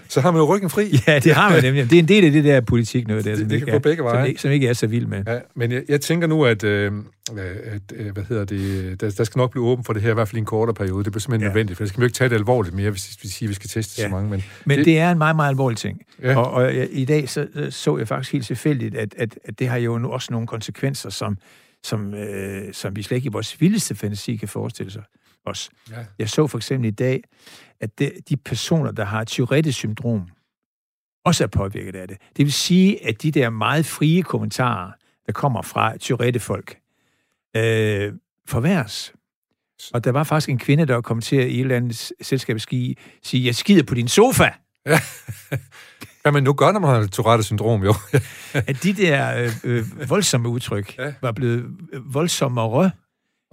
[0.09, 0.90] så har man jo ryggen fri.
[1.07, 1.85] Ja, det har man nemlig.
[1.90, 3.73] Det er en del af det der politik noget der, Det- som, det ikke kan
[3.75, 4.18] gå begge er, veje.
[4.23, 5.25] som, ikke, som ikke er så vild med.
[5.27, 6.92] Ja, men jeg, jeg tænker nu, at, øh,
[7.37, 10.14] at øh, hvad hedder det, der, der skal nok blive åben for det her, i
[10.14, 11.05] hvert fald i en kortere periode.
[11.05, 11.49] Det bliver simpelthen ja.
[11.49, 13.51] Nødvendigt, for det skal vi jo ikke tage det alvorligt mere, hvis vi siger, at
[13.51, 14.07] vi skal teste ja.
[14.09, 14.31] Så mange.
[14.31, 16.01] Men, Men det, det er en meget, meget alvorlig ting.
[16.23, 16.37] Ja.
[16.37, 19.68] Og, og jeg, i dag så, så jeg faktisk helt tilfældigt, at, at, at det
[19.68, 21.38] har jo nu også nogle konsekvenser, som,
[21.83, 25.03] som, øh, som vi slet ikke i vores vildeste fantasi kan forestille sig
[25.46, 25.70] os.
[25.90, 25.96] Ja.
[26.18, 27.22] Jeg så for eksempel i dag,
[27.80, 30.28] at det, de personer, der har Tourette-syndrom,
[31.24, 32.16] også er påvirket af det.
[32.37, 34.92] Det vil sige, at de der meget frie kommentarer,
[35.26, 36.76] der kommer fra Tourette-folk,
[37.57, 38.12] øh,
[38.48, 39.12] forværres.
[39.94, 42.96] Og der var faktisk en kvinde, der kom til i et eller andet selskab sige,
[43.22, 44.50] sige, jeg skider på din sofa.
[46.24, 47.94] ja, men nu gør når man har Tourette-syndrom, jo.
[48.68, 51.04] At de der øh, øh, voldsomme udtryk Ja.
[51.07, 51.14] ja.
[51.22, 52.90] var blevet øh, voldsommere.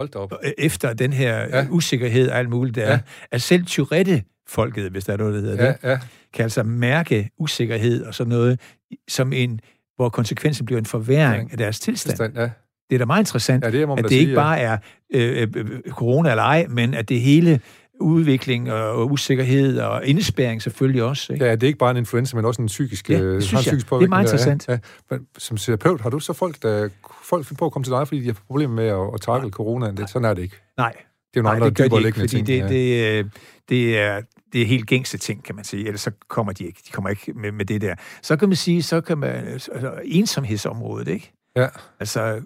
[0.02, 0.32] Hold da op.
[0.44, 1.58] øh, efter den her Ja.
[1.58, 1.66] ja.
[1.70, 2.90] usikkerhed og alt muligt der, Ja.
[2.92, 2.98] ja.
[3.32, 5.98] at selv Tourette-folket, hvis der er noget, der hedder Ja, det, ja.
[6.34, 8.60] kan altså mærke usikkerhed og sådan noget,
[9.08, 9.60] som en,
[9.96, 11.52] hvor konsekvensen bliver en forværing Ja.
[11.52, 12.12] af deres tilstand.
[12.16, 12.50] Forstand, ja.
[12.90, 14.38] Det er da meget interessant, Ja, det at det sige, ikke ja.
[14.38, 14.78] bare er
[15.14, 17.60] øh, øh, øh, corona eller ej, men at det hele
[18.00, 21.32] udvikling og, usikkerhed og indespæring selvfølgelig også.
[21.32, 21.44] Ikke?
[21.44, 23.52] Ja, det er ikke bare en influenza, men også en psykisk, Ja, øh, det synes
[23.66, 23.70] jeg.
[23.70, 24.46] psykisk Det er meget påvirkning.
[24.46, 24.68] Ja, interessant.
[24.68, 26.88] Ja, Men Som terapeut, har du så folk, der
[27.32, 29.50] folk finder på at komme til dig, fordi de har problemer med at, at takle
[29.50, 29.96] coronaen?
[29.96, 30.56] Det, sådan er det ikke.
[30.76, 31.04] Nej, Det er
[31.36, 32.46] jo nogle Nej, andre det gør de ikke, fordi ting.
[32.46, 33.30] det, det, øh,
[33.68, 35.86] det, er, det er helt gængse ting, kan man sige.
[35.86, 36.82] Ellers så kommer de ikke.
[36.86, 37.94] De kommer ikke med, med det der.
[38.22, 39.30] Så kan man sige, så kan man...
[39.46, 41.32] Altså, ensomhedsområdet, ikke?
[41.56, 41.68] Ja.
[42.00, 42.42] Altså,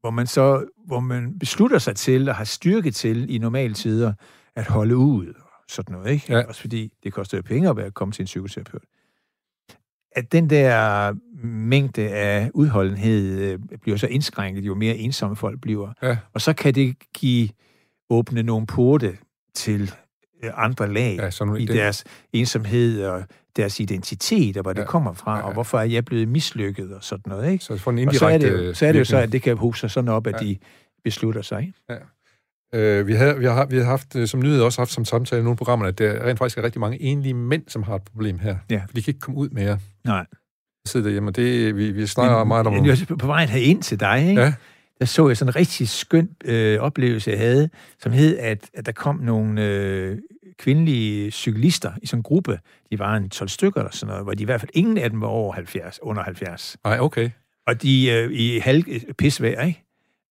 [0.00, 4.12] hvor man så hvor man beslutter sig til og har styrke til i normale tider
[4.56, 6.32] at holde ud og sådan noget, ikke?
[6.32, 6.42] Ja.
[6.48, 8.82] Også fordi det koster jo penge at være komme til en psykoterapeut.
[10.14, 11.12] At den der
[11.46, 15.92] mængde af udholdenhed øh, bliver så indskrænket, jo mere ensomme folk bliver.
[16.02, 16.16] Ja.
[16.34, 17.48] Og så kan det give
[18.10, 19.16] åbne nogle porte
[19.54, 19.92] til
[20.44, 23.22] øh, andre lag Ja, sådan, i det, deres ensomhed og
[23.56, 24.86] deres identitet, og hvor det Ja.
[24.86, 25.44] kommer fra, Ja, ja.
[25.44, 27.64] og hvorfor er jeg blevet mislykket, og sådan noget, ikke?
[27.64, 29.32] så for en Og så er, indirekte det jo, så er det jo så, at
[29.32, 30.46] det kan huse sig sådan op, at Ja.
[30.46, 30.56] de
[31.04, 31.72] beslutter sig, ikke?
[32.74, 35.40] Øh, vi, havde, vi, har, vi har haft øh, som nyhed også haft som samtale
[35.40, 38.02] i nogle programmer, at der rent faktisk er rigtig mange enlige mænd, som har et
[38.02, 38.56] problem her.
[38.70, 38.82] Ja.
[38.86, 39.78] For de kan ikke komme ud mere.
[40.04, 40.26] Nej.
[40.84, 42.72] De sidder derhjemme, og det, vi, vi snakker meget om...
[42.72, 44.42] Men, var på vejen herind til dig, ikke?
[44.42, 44.54] Ja.
[45.00, 48.86] der så jeg sådan en rigtig skøn øh, oplevelse, jeg havde, som hed, at, at
[48.86, 50.18] der kom nogle øh,
[50.58, 52.58] kvindelige cyklister i sådan en gruppe.
[52.90, 55.10] De var en 12 stykker eller sådan noget, hvor de i hvert fald ingen af
[55.10, 56.76] dem var over 70, under 70.
[56.84, 57.30] Nej, okay.
[57.66, 58.84] Og de øh, i halv
[59.18, 59.82] pisvejr, ikke?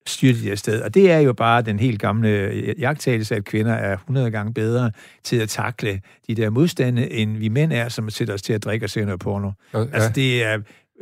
[0.06, 0.82] Styrte de afsted.
[0.82, 4.92] Og det er jo bare den helt gamle jagttagelse, at kvinder er 100 gange bedre
[5.24, 8.64] til at takle de der modstande, end vi mænd er, som sætter os til at
[8.64, 9.52] drikke og se noget porno.
[9.74, 10.58] Ja, Altså, det er...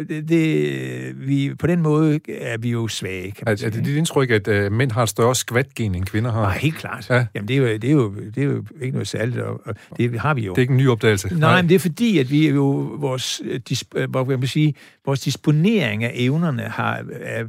[0.09, 3.67] Det, det, vi, på den måde er vi jo svage, kan man er, sige.
[3.67, 6.41] er det dit indtryk, at uh, mænd har et større skvatgen, end kvinder har?
[6.41, 7.09] Nej, helt klart.
[7.09, 7.15] Ja.
[7.15, 7.25] Ja.
[7.35, 9.75] Jamen, det er, jo, det, er jo, det er jo ikke noget særligt, og, og
[9.97, 10.51] det har vi jo.
[10.51, 11.35] Det er ikke en ny opdagelse.
[11.35, 12.67] Nej, men det er fordi, at vi er jo
[12.99, 14.73] vores, øh, dis, øh, hvad kan man sige,
[15.05, 17.43] vores disponering af evnerne har af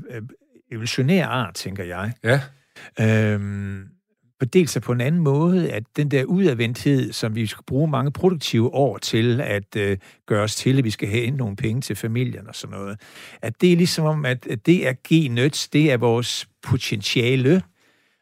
[0.71, 2.13] evolutionær art, tænker jeg.
[2.25, 2.41] Ja,
[3.01, 3.89] Øhm,
[4.39, 8.11] fordelt sig på en anden måde, at den der udadvendthed, som vi skal bruge mange
[8.11, 11.81] produktive år til at øh, gøre os til, at vi skal have ind nogle penge
[11.81, 13.01] til familien og sådan noget,
[13.43, 17.63] at det er ligesom om, at, det er G-nøds, det er vores potentiale,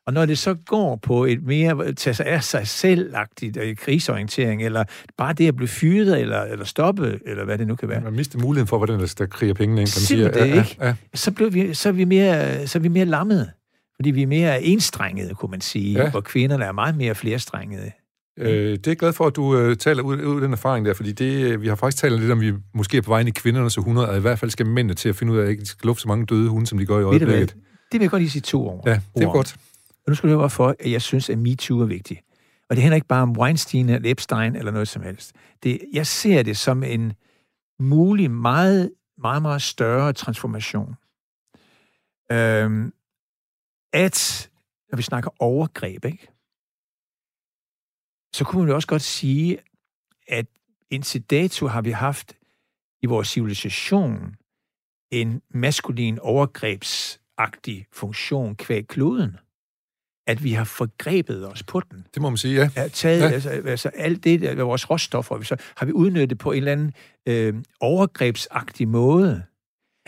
[0.09, 4.85] og når det så går på et mere tage sig af sig selv-agtigt krigsorientering, eller
[5.18, 8.12] bare det at blive fyret, eller, eller stoppe, eller hvad det nu kan være, man
[8.12, 10.18] mister muligheden for, hvordan der, kriger pengene ind, kan man sige.
[10.18, 10.77] Simpelthen ja, ikke.
[10.81, 10.94] Ja, ja.
[11.14, 13.51] så, blev vi, så, er vi mere, så er vi mere lammede.
[13.97, 16.11] Fordi vi er mere enstrengede, kunne man sige, Ja.
[16.11, 17.90] hvor kvinderne er meget mere flerstrengede.
[18.38, 20.87] Øh, det er jeg glad for, at du øh, taler ud, ud af den erfaring
[20.87, 23.21] der, fordi det, øh, vi har faktisk talt lidt om, vi måske er på vej
[23.21, 25.42] ind i kvindernes århundrede, og i hvert fald skal mændene til at finde ud af,
[25.42, 27.55] at ikke skal lufte så mange døde hunde, som de gør i øjeblikket.
[27.92, 28.83] Det vil jeg godt lige sige to år.
[28.87, 29.57] Ja, det er ord godt.
[30.09, 32.23] Og nu skal du høre, hvorfor at jeg synes, at MeToo er vigtig.
[32.68, 35.33] Og det handler ikke bare om Weinstein eller Epstein eller noget som helst.
[35.62, 37.12] Det, jeg ser det som en
[37.79, 40.97] mulig, meget, meget, meget større transformation.
[42.33, 42.92] Øhm,
[43.92, 44.51] at,
[44.90, 46.29] når vi snakker overgreb, ikke?
[48.35, 49.59] så kunne man jo også godt sige,
[50.29, 50.47] at
[50.90, 52.37] indtil dato har vi haft
[53.03, 54.37] i vores civilisation
[55.11, 59.37] en maskulin overgrebsagtig funktion kvæg kloden.
[60.29, 62.07] At vi har forgrebet os på den.
[62.14, 62.71] Det må man sige, ja.
[62.77, 63.27] Er taget, Ja.
[63.27, 63.33] ja.
[63.33, 66.59] altså, altså alt det, der er vores råstoffer, så har vi udnyttet det på en
[66.59, 66.93] eller anden
[67.27, 69.43] øh, overgrebsagtig måde.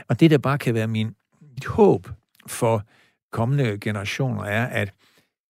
[0.09, 1.15] Og det, der bare kan være min,
[1.55, 2.09] mit håb
[2.47, 2.85] for
[3.33, 4.93] kommende generationer, er, at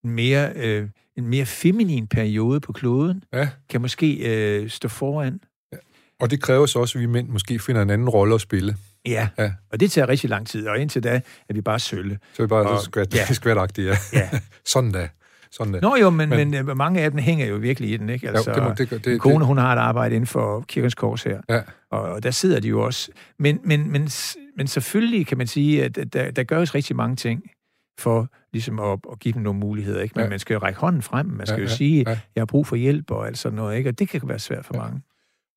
[0.04, 3.48] en mere, øh, en mere feminin periode på kloden ja.
[3.68, 5.40] kan måske øh, stå foran.
[6.20, 8.76] Og det kræver så også, at vi mænd måske finder en anden rolle at spille.
[9.06, 9.52] Ja, Ja.
[9.72, 12.18] og det tager rigtig lang tid, og indtil da er vi bare sølle.
[12.32, 13.18] Så er vi bare Og- så skvat, ja.
[13.28, 13.34] ja.
[13.34, 13.96] skvatagtige, ja.
[14.12, 14.30] Ja.
[14.64, 15.08] Sådan da.
[15.52, 15.80] Sådan da.
[15.80, 18.28] Nå jo, men, Men- men, men mange af dem hænger jo virkelig i den, ikke?
[18.28, 20.94] Altså, jo, det, må, det, det, min kone, hun har et arbejde inden for kirkens
[20.94, 21.60] kors her, Ja.
[21.90, 23.10] og, og der sidder de jo også.
[23.38, 24.08] Men, men, men,
[24.56, 27.42] men selvfølgelig kan man sige, at der, der gøres rigtig mange ting
[27.98, 30.12] for ligesom at, at give dem nogle muligheder, ikke?
[30.16, 30.30] Men Ja.
[30.30, 32.18] man skal jo række hånden frem, man skal Ja, jo ja, sige, ja.
[32.34, 33.90] jeg har brug for hjælp og alt sådan noget, ikke?
[33.90, 34.82] Og det kan være svært for Ja.
[34.82, 35.02] mange.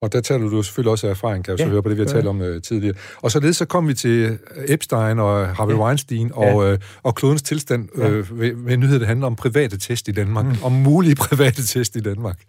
[0.03, 1.97] Og der taler du selvfølgelig også af erfaring, kan jeg så Ja, høre på det,
[1.97, 2.13] vi har ja.
[2.13, 2.95] talt om uh, tidligere.
[3.21, 4.37] Og således så kom vi til
[4.67, 9.05] Epstein og Harvey Weinstein og, øh, og klodens tilstand øh, ved, ved en nyhed, der
[9.05, 10.45] handler om private test i Danmark.
[10.45, 10.63] Mm.
[10.63, 12.39] Om mulige private test i Danmark.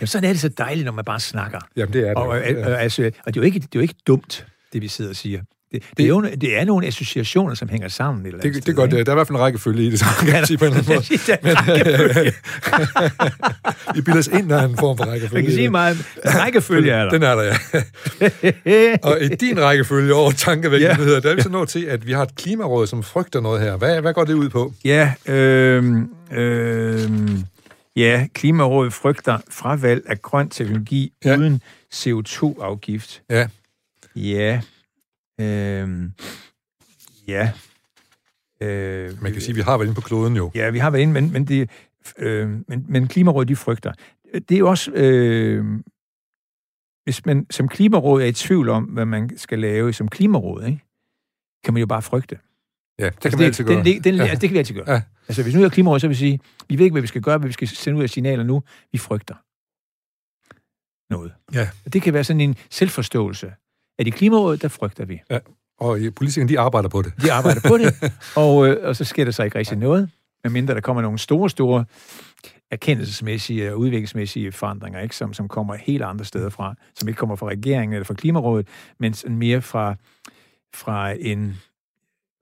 [0.00, 1.58] Jamen, sådan er det så dejligt, når man bare snakker.
[1.76, 2.16] Jamen, det er det.
[2.16, 4.82] Og, og, og, altså, og det, er jo ikke, det er jo ikke dumt, det
[4.82, 5.42] vi sidder og siger.
[5.72, 8.22] Det, det, er jo, det er nogle associationer, som hænger sammen.
[8.22, 9.82] Et eller Det, andet det er sted, det, der er i hvert fald en rækkefølge
[9.86, 12.18] i det, så man kan sige på en eller anden måde.
[12.24, 12.32] måde.
[13.94, 15.34] Vi bilder os ind, der er en form for rækkefølge.
[15.42, 15.96] Man kan sige meget.
[16.24, 17.10] Rækkefølge er der.
[17.10, 18.96] Den er der, ja.
[19.10, 20.98] Og i din rækkefølge over tankevækkende Ja.
[21.00, 23.60] nyheder, der er vi så nået til, at vi har et klimaråd, som frygter noget
[23.60, 23.76] her.
[23.76, 24.72] Hvad, hvad går det ud på?
[24.84, 25.84] Ja, øh,
[26.32, 27.00] øh,
[27.96, 31.36] ja, Klimarådet frygter fravalg af grøn teknologi ja.
[31.36, 31.62] uden
[31.94, 33.22] CO2-afgift.
[33.30, 33.46] Ja,
[34.16, 34.60] Ja.
[35.40, 36.10] Øh,
[37.28, 37.52] ja.
[38.60, 40.50] Øh, man kan sige, at vi har været inde på kloden jo.
[40.54, 41.70] Ja, vi har været inde, men, men, det,
[42.18, 43.92] øh, men, men Klimarådet, de frygter.
[44.34, 44.90] Det er jo også...
[44.94, 45.64] Øh,
[47.04, 50.84] hvis man som Klimaråd er i tvivl om, hvad man skal lave som Klimaråd, ikke?
[51.64, 52.38] kan man jo bare frygte.
[52.98, 53.76] Ja, det kan Altså, man altid gøre.
[53.76, 54.24] Den, den, den, Ja.
[54.24, 54.30] ja.
[54.32, 54.90] Det kan vi altid gøre.
[54.90, 55.02] Ja.
[55.28, 57.22] Altså, hvis nu er Klimarådet, så vil vi sige, vi ved ikke, hvad vi skal
[57.22, 58.62] gøre, hvad vi skal sende ud af signaler nu.
[58.92, 59.34] Vi frygter
[61.14, 61.32] noget.
[61.54, 61.68] Ja.
[61.84, 63.52] Og Det kan være sådan en selvforståelse.
[63.98, 65.20] At i Klimarådet, der frygter vi.
[65.80, 67.12] Og øh, politikerne, de arbejder på det.
[67.22, 70.10] De arbejder på det, og, øh, og så sker der så ikke rigtig noget,
[70.44, 71.84] medmindre der kommer nogle store, store
[72.70, 75.16] erkendelsesmæssige og udviklingsmæssige forandringer, ikke?
[75.16, 78.68] Som, som kommer helt andre steder fra, som ikke kommer fra regeringen eller fra Klimarådet,
[78.98, 79.94] men mere fra,
[80.74, 81.56] fra en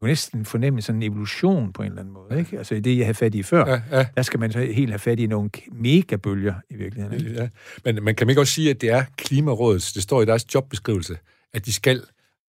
[0.06, 2.38] kan næsten fornemme sådan en evolution på en eller anden måde.
[2.38, 2.58] Ikke?
[2.58, 4.06] Altså det, jeg havde fat i før, Ja, ja.
[4.16, 7.26] der skal man så helt have fat i nogle megabølger i virkeligheden.
[7.26, 7.42] Ikke?
[7.42, 7.48] Ja.
[7.84, 10.54] Men man kan man ikke også sige, at det er Klimarådets, det står i deres
[10.54, 11.18] jobbeskrivelse,
[11.54, 12.02] at de skal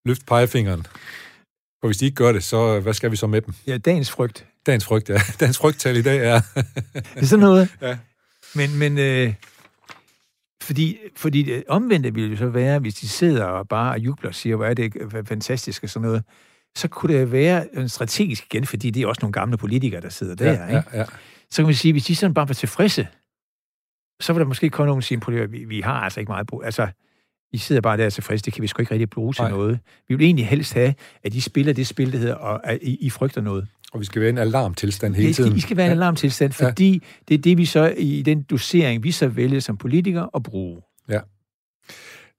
[0.05, 0.85] løfte pegefingeren.
[1.81, 3.53] For hvis de ikke gør det, så hvad skal vi så med dem?
[3.67, 4.45] Ja, dagens frygt.
[4.65, 5.17] Dagens frygt, ja.
[5.39, 6.41] Dagens frygttal i dag er...
[6.55, 7.69] Det er sådan noget.
[7.81, 7.97] Ja.
[8.55, 9.33] Men, men øh,
[10.63, 14.35] fordi, fordi det omvendte ville jo så være, hvis de sidder og bare jubler og
[14.35, 16.23] siger, hvor er det f- fantastisk og sådan noget,
[16.77, 20.09] så kunne det være en strategisk igen, fordi det er også nogle gamle politikere, der
[20.09, 20.45] sidder der.
[20.53, 20.83] ja, ikke?
[20.93, 21.05] ja, ja.
[21.49, 23.07] Så kan man sige, hvis de sådan bare var tilfredse,
[24.21, 25.93] så vil der måske komme nogen og sige, "Prøv lige at høre, vi, vi har
[26.01, 26.65] altså ikke meget brug.
[26.65, 26.87] Altså,
[27.53, 29.51] I sidder bare der og tilfredse, det kan vi sgu ikke rigtig bruge til Nej.
[29.51, 29.79] noget.
[30.09, 32.95] Vi vil egentlig helst have, at I spiller det spil, der hedder, og at I,
[33.01, 33.67] I frygter noget.
[33.93, 35.57] Og vi skal være i en alarmtilstand hele Det skal, tiden.
[35.57, 36.67] I skal være en alarmtilstand, Ja.
[36.69, 40.43] fordi det er det, vi så i den dosering, vi så vælger som politikere at
[40.43, 40.81] bruge.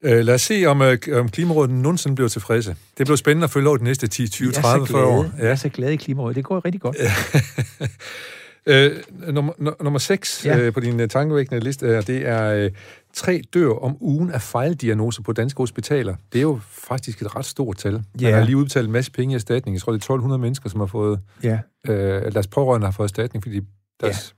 [0.05, 2.77] Øh, lad os se, om, øh, om Klimarådet nogensinde bliver tilfredse.
[2.99, 5.23] Det bliver spændende at følge over de næste 10, 20, 30, 40 år.
[5.25, 5.43] Ja.
[5.43, 6.37] Jeg er så glad i Klimarådet.
[6.37, 6.97] Det går rigtig godt.
[8.67, 8.91] øh,
[9.33, 10.57] nummer, nu- nummer 6 ja.
[10.57, 10.63] Ja.
[10.65, 12.71] øh, på din øh, tankevækkende liste, øh, det er øh,
[13.19, 16.17] tre dør om ugen af fejldiagnoser på danske hospitaler.
[16.33, 17.93] Det er jo faktisk et ret stort tal.
[17.93, 18.37] Man Ja.
[18.39, 19.75] har lige udbetalt en masse penge i erstatning.
[19.75, 21.61] Jeg tror, det er 1200 mennesker, som har fået, Ja.
[21.89, 23.61] øh, deres pårørende har fået erstatning, fordi
[24.01, 24.37] deres...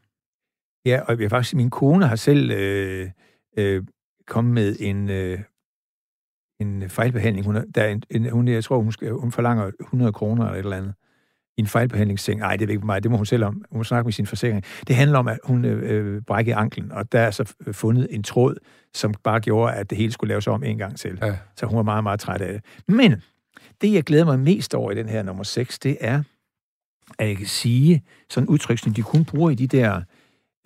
[0.87, 3.11] ja, og jeg faktisk, min kone har selv øh,
[3.59, 3.83] øh,
[4.27, 5.39] kommet med en, øh,
[6.61, 7.47] en fejlbehandling.
[7.47, 10.43] Hun, er, der er en, en, hun, jeg tror, hun, skal, hun forlanger 100 kroner
[10.45, 10.95] eller et eller andet
[11.61, 12.41] i en fejlbehandlingsseng.
[12.41, 13.03] Nej, det er ikke mig.
[13.03, 13.65] Det må hun selv om.
[13.71, 14.65] Hun må snakke med sin forsikring.
[14.87, 18.07] Det handler om, at hun øh, øh, brækkede anklen, og der er så øh, fundet
[18.11, 18.57] en tråd,
[18.95, 21.19] som bare gjorde, at det hele skulle laves om en gang til.
[21.23, 21.37] Ja.
[21.57, 22.65] Så hun var meget, meget træt af det.
[22.89, 23.23] Men
[23.81, 26.23] det, jeg glæder mig mest over i den her nummer 6, det er,
[27.19, 30.03] at jeg kan sige, sådan udtryk, som de kun bruger i de der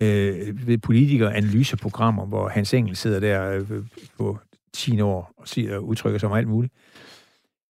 [0.01, 3.83] øh, ved politikere analyseprogrammer, hvor Hans Engel sidder der øh,
[4.17, 4.39] på
[4.73, 6.73] 10 år og siger udtrykker sig om alt muligt,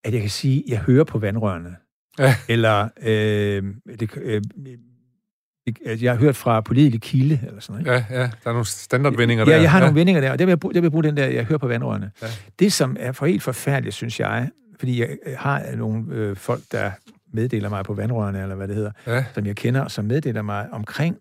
[0.03, 1.75] at jeg kan sige, at jeg hører på vandrørene.
[2.19, 2.35] Ja.
[2.49, 3.63] Eller øh,
[3.99, 4.79] det, øh, det-
[6.01, 8.05] jeg har hørt fra pålidelig kilde, eller sådan noget.
[8.09, 9.55] Ja, ja, der er nogle standardvendinger der.
[9.55, 9.85] Ja, jeg har ja.
[9.85, 11.43] nogle vendinger der, og der vil jeg, bruge, der vil jeg bruge den der, jeg
[11.45, 12.11] hører på vandrørene.
[12.21, 12.27] Ja.
[12.59, 14.49] Det, som er for helt forfærdeligt, synes jeg,
[14.79, 16.91] fordi jeg øh, har nogle øh, folk, der
[17.33, 19.25] meddeler mig på vandrørene, eller hvad det hedder, Ja.
[19.33, 21.17] som jeg kender, og som meddeler mig omkring,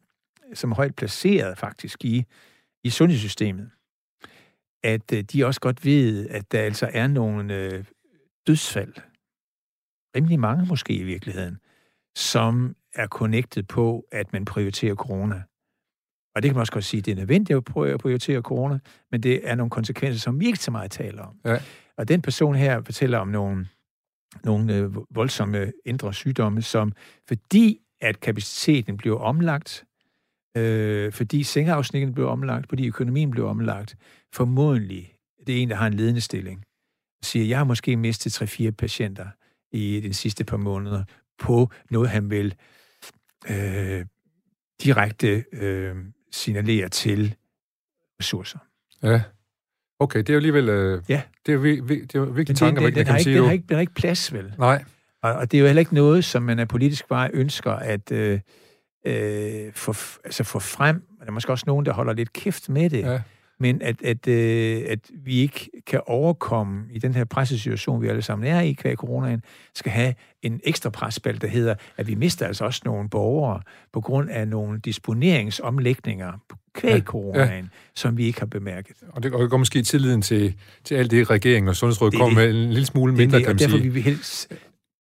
[0.54, 2.24] som er højt placeret faktisk i,
[2.84, 3.70] i sundhedssystemet,
[4.84, 7.84] at øh, de også godt ved, at der altså er nogle øh,
[8.46, 8.92] dødsfald,
[10.16, 11.58] rimelig mange måske i virkeligheden,
[12.16, 15.42] som er connected på, at man prioriterer corona.
[16.34, 18.40] Og det kan man også godt sige, at det er nødvendigt at prøve at prioritere
[18.40, 18.78] corona,
[19.10, 21.36] men det er nogle konsekvenser, som vi ikke så meget taler om.
[21.44, 21.58] Ja.
[21.96, 23.68] Og den person her fortæller om nogle,
[24.44, 26.92] nogle øh, voldsomme indre sygdomme, som
[27.28, 29.84] fordi at kapaciteten bliver omlagt,
[30.56, 33.96] øh, fordi sengeafsnitten bliver omlagt, fordi økonomien bliver omlagt,
[34.32, 35.14] formodentlig,
[35.46, 36.64] det er en, der har en ledende stilling,
[37.22, 39.26] siger, jeg har måske mistet 3-4 patienter
[39.74, 41.04] i de sidste par måneder
[41.38, 42.54] på noget, han vil
[43.50, 44.04] øh,
[44.82, 45.96] direkte øh,
[46.32, 47.34] signalere til
[48.20, 48.58] ressourcer.
[49.02, 49.22] ja.
[49.98, 50.68] Okay, det er jo alligevel...
[50.68, 51.22] Øh, Ja.
[51.46, 53.34] Det er vi, vi, det er jo det, det, man den, kan ikke, sige.
[53.34, 53.44] den, jo.
[53.44, 54.54] har ikke, den har ikke plads, vel?
[54.58, 54.84] Nej,
[55.22, 58.12] Og, og det er jo heller ikke noget, som man af politisk vej ønsker at
[58.12, 58.40] øh,
[59.06, 61.02] øh, få, altså få frem.
[61.20, 63.02] Der er måske også nogen, der holder lidt kæft med det.
[63.02, 63.20] Ja.
[63.60, 68.22] Men at, at, øh, at vi ikke kan overkomme i den her pressesituation, vi alle
[68.22, 69.42] sammen er i kvæg coronaen,
[69.74, 73.60] skal have en ekstra presspil, der hedder, at vi mister altså også nogle borgere
[73.92, 76.32] på grund af nogle disponeringsomlægninger
[76.74, 77.68] kvæg ja, coronaen, ja.
[77.94, 78.96] som vi ikke har bemærket.
[79.08, 82.70] Og det går måske tilliden til, til alt det, regeringen og Sundhedsrådet kommer med en
[82.70, 83.68] lille smule mindre, det, det, kan man sige.
[83.68, 84.52] derfor vi vil helst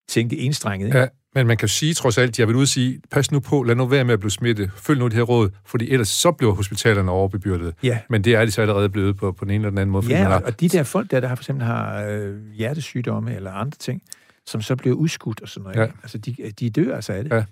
[0.08, 0.86] tænke enstrenget.
[0.86, 0.98] Ikke?
[0.98, 3.62] Ja, men man kan jo sige trods alt, jeg vil ud sige, pas nu på,
[3.62, 6.32] lad nu være med at blive smittet, følg nu det her råd, fordi ellers så
[6.32, 7.74] bliver hospitalerne overbebyrdet.
[7.82, 7.98] Ja.
[8.10, 10.06] Men det er de så allerede blevet på, på den ene eller den anden måde.
[10.08, 10.40] Ja, har...
[10.40, 14.02] og de der folk der, der har for eksempel har øh, hjertesygdomme eller andre ting,
[14.46, 15.76] som så bliver udskudt og sådan noget.
[15.76, 15.86] Ja.
[16.02, 17.32] Altså, de, de dør altså af det.
[17.32, 17.44] Ja.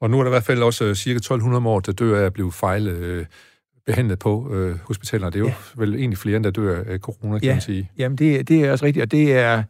[0.00, 2.24] Og nu er der i hvert fald også uh, cirka 1200 år, der dør af
[2.24, 3.24] at blive fejl uh,
[3.86, 5.32] behandlet på øh, hospitalerne.
[5.32, 5.54] Det er jo ja.
[5.76, 7.54] vel egentlig flere, end der dør af corona, kan ja.
[7.54, 7.90] man sige.
[7.98, 9.62] Jamen, det, det er også rigtigt, og det er,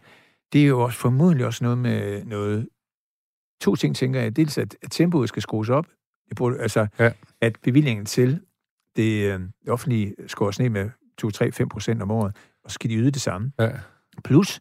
[0.52, 2.66] det er jo også formodentlig også noget med noget...
[3.60, 4.36] To ting, tænker jeg.
[4.36, 5.86] Dels, at, at tempoet skal skrues op.
[6.40, 7.10] Altså, ja.
[7.40, 8.40] at bevillingen til
[8.96, 10.90] det, øh, offentlige skåres ned med
[11.24, 13.52] 2-3-5 procent om året, og så skal de yde det samme.
[13.60, 13.70] Ja.
[14.24, 14.60] Plus,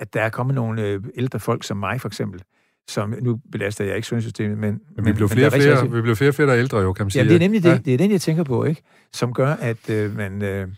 [0.00, 2.42] at der er kommet nogle øh, ældre folk som mig, for eksempel,
[2.88, 4.80] som, nu belaster jeg ikke sundhedssystemet, men...
[4.96, 7.10] Men vi bliver flere, flere, rigtig, vi bliver flere, flere der ældre jo, kan man
[7.10, 7.22] sige.
[7.22, 7.76] Ja, det er nemlig det, ja.
[7.76, 8.82] det er den, jeg tænker på, ikke?
[9.12, 10.68] Som gør, at øh, man, øh,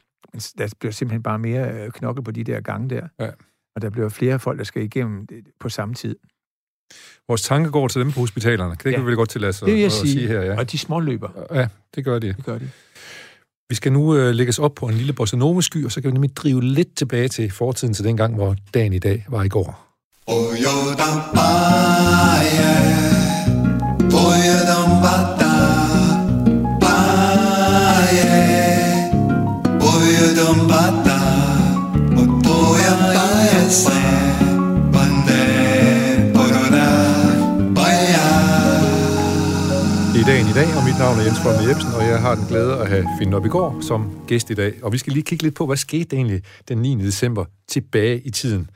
[0.59, 3.09] der bliver simpelthen bare mere øh, knokkel på de der gange der.
[3.21, 3.31] Ja.
[3.77, 6.17] Og der bliver flere folk, der skal igennem det på samme tid.
[7.29, 8.75] Vores tanke går til dem på hospitalerne.
[8.85, 8.91] Det ja.
[8.91, 10.13] kan vi vel godt til at, det vil jeg at sige.
[10.13, 10.59] sige her, ja.
[10.59, 11.29] Og de små løber.
[11.55, 12.27] Ja, det gør de.
[12.27, 12.69] Det gør de.
[13.69, 16.11] Vi skal nu øh, lægges op på en lille bossa nova sky, og så kan
[16.11, 19.43] vi nemlig drive lidt tilbage til fortiden, til den gang, hvor dagen i dag var
[19.43, 19.89] i går.
[20.27, 20.57] Oh,
[40.63, 43.07] dag, og mit navn er Jens Folmer Jebsen, og jeg har den glæde at have
[43.19, 44.73] Finn op i går som gæst i dag.
[44.83, 46.95] Og vi skal lige kigge lidt på, hvad skete egentlig den 9.
[46.95, 48.71] december tilbage i tiden.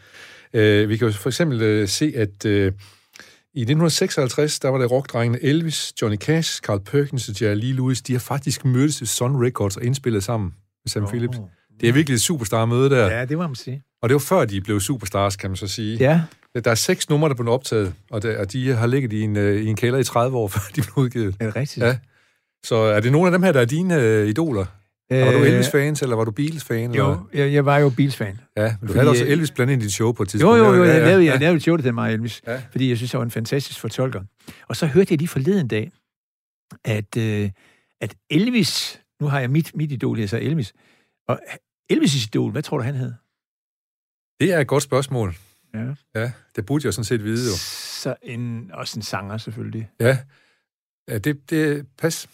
[0.55, 4.91] Uh, vi kan jo for eksempel uh, se, at uh, i 1956, der var det
[4.91, 9.07] rockdrengene Elvis, Johnny Cash, Carl Perkins og Jerry Lee Lewis, de har faktisk mødtes i
[9.07, 10.47] Sun Records og indspillet sammen
[10.85, 11.09] med Sam oh.
[11.09, 11.37] Phillips.
[11.81, 13.11] Det er virkelig et superstar-møde der.
[13.19, 13.83] Ja, det må man sige.
[14.03, 15.97] Og det var før, de blev superstars, kan man så sige.
[15.97, 16.21] Ja.
[16.65, 19.37] Der er seks numre, der blev optaget, og, der, og de har ligget i en,
[19.37, 21.37] øh, i en kælder i 30 år, før de blev udgivet.
[21.41, 21.87] Er det rigtigt?
[21.87, 21.99] Ja.
[22.65, 24.67] Så er det nogle af dem her, der er dine øh, idoler?
[25.13, 26.95] Øh, var du Elvis-fans, eller var du Beatles-fan?
[26.95, 28.41] Jo, jeg, jeg var jo Beatles-fan.
[28.57, 30.59] Ja, men du fordi, havde også Elvis blandt ind i dit show på et tidspunkt.
[30.59, 32.63] Jo, jo, jo, jeg, lavede, jeg lavede et show til mig, Elvis, ja.
[32.71, 34.23] fordi jeg synes, jeg var en fantastisk fortolker.
[34.69, 35.93] Og så hørte jeg lige forleden dag,
[36.85, 37.51] at, øh,
[38.01, 40.73] at Elvis, nu har jeg mit, mit idol, jeg så Elvis,
[41.29, 41.41] og
[41.93, 43.13] Elvis' idol, hvad tror du, han hed?
[44.41, 45.35] Det er et godt spørgsmål.
[45.75, 46.21] Ja.
[46.21, 47.57] Ja, det burde jeg sådan set vide jo.
[48.03, 49.91] Så en, også en sanger selvfølgelig.
[50.01, 50.19] Ja,
[51.09, 52.29] ja det, det pas.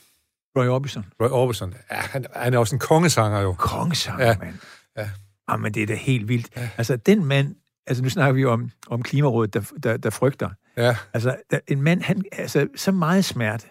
[0.59, 1.05] Roy Orbison.
[1.21, 1.75] Roy Orbison.
[1.91, 3.53] Ja, han, han er også en kongesanger jo.
[3.53, 4.37] Kongesanger, ja.
[4.41, 4.55] mand.
[4.97, 5.11] Ja.
[5.51, 6.49] Jamen, ah, det er da helt vildt.
[6.57, 6.69] Ja.
[6.77, 7.55] Altså, den mand,
[7.87, 10.51] altså nu snakker vi om, om Klimarådet, der, der, der frygter.
[10.77, 10.97] Ja.
[11.13, 13.67] Altså, der, en mand, han, altså, så meget smerte.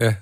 [0.00, 0.14] Ja.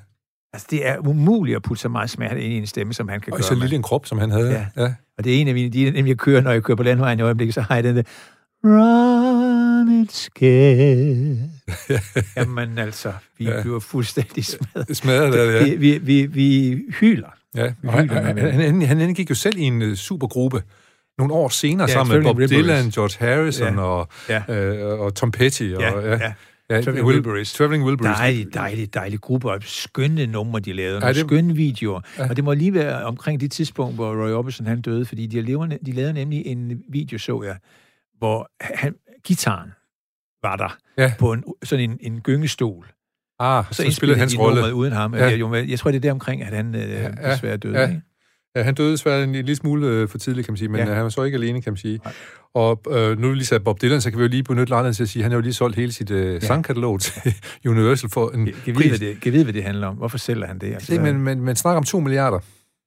[0.53, 3.21] Altså, det er umuligt at putte så meget smerte ind i en stemme, som han
[3.21, 3.45] kan og gøre.
[3.45, 4.53] Og så lille en krop, som han havde.
[4.53, 4.67] Ja.
[4.77, 4.95] ja.
[5.19, 7.23] Og det er en af mine, de, jeg kører, når jeg kører på landvejen i
[7.23, 8.03] øjeblikket, så har jeg den der,
[8.65, 11.39] Run it scared.
[12.37, 13.63] Jamen altså, vi ja.
[13.63, 14.97] bliver fuldstændig smadret.
[14.97, 15.65] Smadret det, ja.
[15.65, 17.29] Vi, vi, vi, vi hyler.
[17.55, 20.63] Ja, vi hyler han, han, han, han indgik jo selv i en uh, supergruppe
[21.19, 22.65] nogle år senere ja, sammen med Bob Ribberies.
[22.65, 23.81] Dylan, George Harrison ja.
[23.81, 24.43] Og, ja.
[24.49, 25.63] Øh, og Tom Petty.
[25.63, 26.11] Og, ja, ja.
[26.11, 26.33] ja.
[26.71, 27.53] Ja, Traveling Wilburys.
[27.53, 28.17] Traveling Wilburys.
[28.17, 31.27] Dejlig, dejlig, dejlig gruppe, og skønne numre, de lavede, nogle det...
[31.27, 32.01] skønne videoer.
[32.19, 32.29] Ja.
[32.29, 35.41] Og det må lige være omkring det tidspunkt, hvor Roy Orbison han døde, fordi de,
[35.41, 37.57] lavede, de lavede nemlig en video, så jeg,
[38.23, 39.71] hvor han, gitaren
[40.43, 41.13] var der ja.
[41.19, 42.93] på en, sådan en, en gyngestol.
[43.39, 44.75] Ah, så, så spillede hans rolle.
[44.75, 45.15] uden ham.
[45.15, 45.25] Ja.
[45.25, 47.79] Jeg, jeg tror, det er der omkring, at han øh, ja, desværre døde.
[47.81, 47.89] Ja.
[47.89, 48.03] Ikke?
[48.57, 50.87] Ja, han døde desværre en lille smule øh, for tidligt, kan man sige, men ja.
[50.87, 52.01] Øh, han var så ikke alene, kan man sige.
[52.05, 52.13] Nej.
[52.55, 55.03] Og øh, nu lige sagde Bob Dylan, så kan vi jo lige benytte lejligheden til
[55.03, 56.41] at sige, at han har jo lige solgt hele sit øh, ja.
[56.41, 57.35] sangkatalog til
[57.67, 59.01] Universal for en kan, pris.
[59.01, 59.97] Vide, det, kan vide, hvad det handler om?
[59.97, 60.75] Hvorfor sælger han det?
[60.75, 62.39] Altså, det men, men, man snakker om 2 milliarder.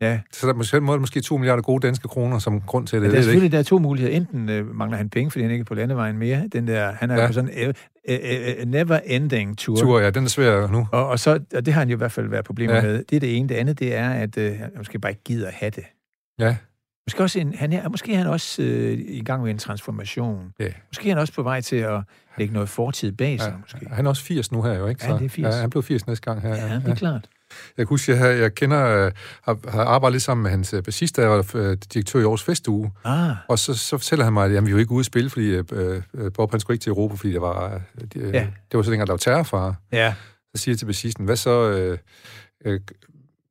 [0.05, 0.19] Ja.
[0.31, 3.07] Så der er måske, måske 2 milliarder gode danske kroner som grund til det.
[3.07, 4.15] Ja, der er selvfølgelig der er to muligheder.
[4.15, 6.47] Enten øh, mangler han penge, fordi han ikke er på landevejen mere.
[6.53, 7.27] Den der, han er ja.
[7.27, 8.15] på sådan en uh,
[8.63, 9.77] uh, never-ending tour.
[9.77, 10.87] Tur, ja, den er svær nu.
[10.91, 12.81] Og, og, så, og det har han jo i hvert fald været problemer ja.
[12.81, 13.03] med.
[13.03, 13.49] Det er det ene.
[13.49, 15.83] Det andet, det er, at øh, han måske bare ikke gider have det.
[16.39, 16.55] Ja.
[17.07, 20.51] Måske, også en, han er, måske er han også øh, i gang med en transformation.
[20.59, 20.67] Ja.
[20.89, 22.01] Måske er han også på vej til at
[22.37, 23.51] lægge noget fortid bag sig.
[23.51, 23.57] Ja.
[23.57, 23.87] Måske.
[23.91, 25.03] Han er også 80 nu her jo, ikke?
[25.03, 25.55] Så, ja, det er 80.
[25.55, 26.49] Ja, han blev 80 næste gang her.
[26.49, 26.75] Ja, ja.
[26.75, 27.29] det er klart.
[27.77, 29.11] Jeg kan huske, jeg, jeg kender, øh,
[29.43, 32.43] har, har arbejdet lidt sammen med hans øh, bassist, der var øh, direktør i Aarhus
[32.43, 32.91] Festuge.
[33.03, 33.35] Ah.
[33.47, 35.61] Og så, så fortæller han mig, at jamen, vi jo ikke ude at spille, fordi
[35.73, 36.01] øh,
[36.33, 37.81] Bob han skulle ikke til Europa, fordi der var,
[38.13, 38.47] de, ja.
[38.71, 39.75] det var så dengang, der var terrorfare.
[39.91, 40.13] Ja.
[40.55, 41.97] Så siger jeg til bassisten, hvad så, øh,
[42.65, 42.79] øh,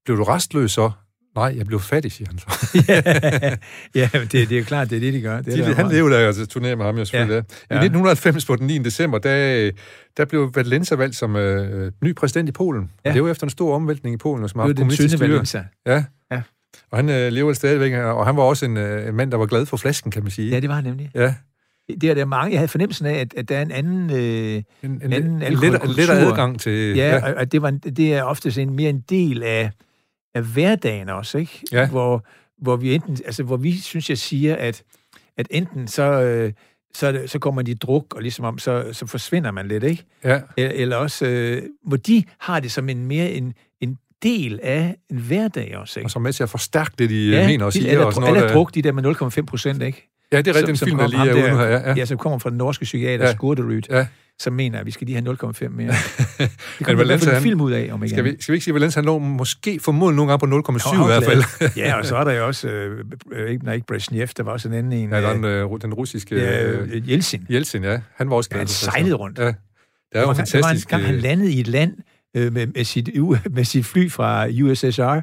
[0.05, 0.91] blev du restløs så,
[1.37, 2.47] Nej, jeg blev fattig, siger han så.
[4.01, 5.41] ja, det, det er jo klart, det er det, de gør.
[5.41, 7.35] Det er de, der han levede der altså turnéer med ham, jo selvfølgelig.
[7.71, 7.75] Ja.
[7.75, 7.85] I Ja.
[7.85, 8.79] 1990 på den 9.
[8.79, 9.71] december, der,
[10.17, 12.91] der blev Valenza valgt som øh, ny præsident i Polen.
[13.05, 13.11] Ja.
[13.11, 15.29] Og det var efter en stor omvæltning i Polen, som har haft kommunistisk styre.
[15.31, 15.65] Valenza.
[15.87, 16.05] Ja.
[16.33, 16.43] Ja.
[16.91, 19.47] Og han øh, lever stadigvæk, og han var også en, øh, en mand, der var
[19.47, 20.51] glad for flasken, kan man sige.
[20.51, 21.11] Ja, det var han nemlig.
[21.15, 21.35] ja.
[22.01, 22.51] Det er der mange.
[22.53, 24.11] Jeg havde fornemmelsen af, at, at der er en anden...
[24.11, 25.97] Øh, En, en, en, anden en, alkoholkultur.
[25.97, 26.97] lettere adgang til...
[26.97, 27.27] ja, ja.
[27.29, 29.71] Og, og det, var, en- det er ofte en, mere en del af,
[30.35, 31.61] af hverdagen også, ikke?
[31.73, 31.89] Ja.
[31.89, 32.25] Hvor,
[32.59, 33.19] hvor vi enten...
[33.27, 34.83] Altså, hvor vi, synes jeg, siger, at,
[35.37, 36.03] at enten så...
[36.23, 36.53] Øh,
[36.95, 39.85] så, det- så går man i druk, og ligesom om, så, så forsvinder man lidt,
[39.85, 40.05] ikke?
[40.25, 40.41] ja.
[40.57, 44.97] Eller, eller også, øh, hvor de har det som en mere en, en del af
[45.11, 46.07] en hverdag også, ikke?
[46.07, 47.91] Og så med til at forstærke det, de ja, mener og de- siger.
[47.91, 49.05] alle, og sådan noget, er druk, de der med
[49.41, 50.11] 0,5 procent, ikke?
[50.33, 51.63] Ja, det er rigtigt, den film, der lige er ude her.
[51.67, 51.95] Ja, ja.
[51.97, 53.31] Ja, som kommer fra den norske psykiater, Ja.
[53.31, 53.35] ja.
[53.37, 54.07] Skurderud, Ja.
[54.39, 55.89] som mener, at vi skal lige have 0,5 mere.
[55.93, 55.97] Det
[56.39, 58.57] kommer i hvert Valenza, fald en film ud af, om ikke Skal vi, skal vi
[58.57, 61.71] ikke sige, at Valens han lå måske formodentlig nogle gange på 0,7 i hvert fald.
[61.83, 63.05] ja, og så er der jo også, øh,
[63.51, 65.11] ikke, nej, ikke Brezhnev, der var også en anden en.
[65.11, 67.47] Ja, er øh, den, øh, den russiske ja, øh, Jeltsin.
[67.51, 68.01] Jeltsin, ja.
[68.17, 69.39] Han var også glad Han sejlede rundt.
[69.39, 69.47] Ja.
[69.47, 69.55] Det
[70.13, 70.55] er jo fantastisk.
[70.55, 71.95] Der var en gang, han øh, landede i et land
[72.37, 73.11] øh, med, med, sit,
[73.57, 75.21] med sit fly fra USSR,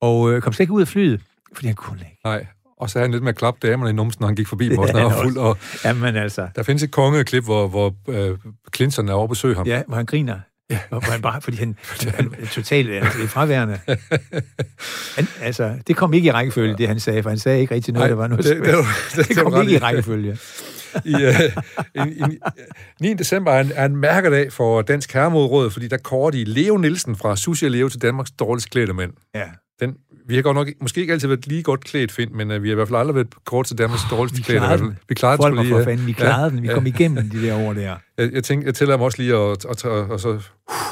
[0.00, 1.20] og øh, kom slet ikke ud af flyet,
[1.54, 2.18] fordi han kunne ikke.
[2.24, 2.46] Nej,
[2.80, 4.68] og så havde han lidt med at klappe damerne i numsen, når han gik forbi
[4.68, 5.36] Det også, når han var fuld.
[5.36, 8.38] Og Jamen altså, der findes et kongeklip, hvor, hvor øh,
[8.76, 9.66] Clinton er over at besøge ham.
[9.66, 10.38] ja, hvor han griner.
[10.70, 10.78] Ja.
[10.88, 11.76] Hvor han bare, fordi han,
[12.16, 13.78] han, er totalt altså, fraværende.
[15.16, 17.94] Han, altså, det kom ikke i rækkefølge, det han sagde, for han sagde ikke rigtig
[17.94, 18.82] noget, Nej, der var noget det- det, det var-
[19.16, 20.38] det, det det, kom ret ikke i rækkefølge.
[21.04, 22.38] I, øh, i, i,
[23.00, 23.14] 9.
[23.14, 27.16] december er en, er en mærkedag for Dansk Herremodråd, fordi der kårer de Leo Nielsen
[27.16, 29.12] fra Sushi Leo til Danmarks dårligst klædte mænd.
[29.34, 29.44] Ja.
[29.80, 29.94] Den,
[30.28, 32.68] vi har godt nok måske ikke altid været lige godt klædt, Finn, men uh, vi
[32.68, 34.64] har i hvert fald aldrig været kort til Danmarks dårligste Vi klædte.
[34.64, 34.98] i klarede den.
[35.08, 36.16] Vi klarede Folk den for fanden, vi ja.
[36.24, 36.62] klarede den.
[36.62, 36.74] Vi ja.
[36.74, 37.96] kom igennem de der år der.
[38.18, 40.32] Jeg, jeg, tænker, jeg tæller mig også lige at, at, at, at, at så...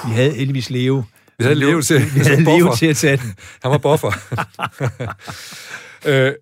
[0.06, 1.02] Vi havde heldigvis Leo.
[1.38, 2.74] Vi havde Leo til, Vi havde buffer.
[2.74, 3.34] til at tage den.
[3.62, 4.12] Han var buffer.
[6.06, 6.32] øh,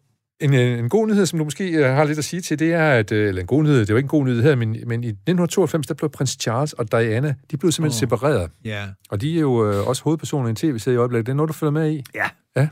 [0.41, 2.91] en, en god nyhed, som du måske øh, har lidt at sige til, det er,
[2.91, 5.05] at, øh, eller en god nyhed, det var ikke en god nyhed her, men, men
[5.05, 8.01] i 1992, der blev prins Charles og Diana, de blev simpelthen oh.
[8.01, 8.51] Separeret.
[8.65, 8.85] Ja.
[9.11, 11.27] Og de er jo øh, også hovedpersoner i en tv-serie i øjeblikket.
[11.27, 12.03] Det er noget, du følger med i.
[12.15, 12.27] Ja.
[12.57, 12.69] Ja.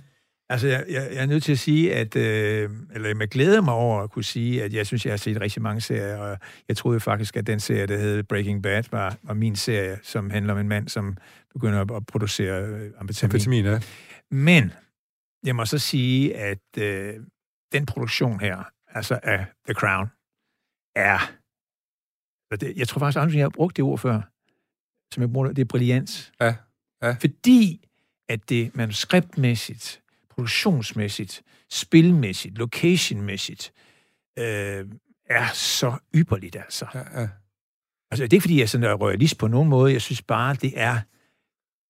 [0.53, 2.16] Altså, jeg, jeg, jeg er nødt til at sige, at...
[2.16, 5.40] Øh, eller jeg glæder mig over at kunne sige, at jeg synes, jeg har set
[5.40, 6.38] rigtig mange serier, og
[6.68, 10.30] jeg troede faktisk, at den serie, der hed Breaking Bad, var, var min serie, som
[10.30, 11.16] handler om en mand, som
[11.53, 13.34] begynder at, at producere øh, amfetamin.
[13.34, 13.80] Amfetamin, ja.
[14.30, 14.72] Men
[15.44, 17.14] jeg må så sige, at øh,
[17.72, 20.07] den produktion her, altså af The Crown,
[20.96, 21.32] er...
[22.61, 24.20] Det, jeg tror faktisk aldrig, jeg har brugt det ord før,
[25.14, 26.32] som jeg bruger det, det er brilliant.
[26.40, 26.55] Ja,
[27.03, 27.16] ja.
[27.20, 27.88] Fordi
[28.28, 30.01] at det manuskriptmæssigt,
[30.34, 33.72] produktionsmæssigt, spilmæssigt, locationmæssigt,
[34.38, 34.84] øh,
[35.30, 36.86] er så ypperligt, altså.
[36.94, 37.28] ja, ja.
[38.10, 39.92] Altså, det er ikke, fordi jeg sådan er royalist på nogen måde.
[39.92, 41.00] Jeg synes bare, det er,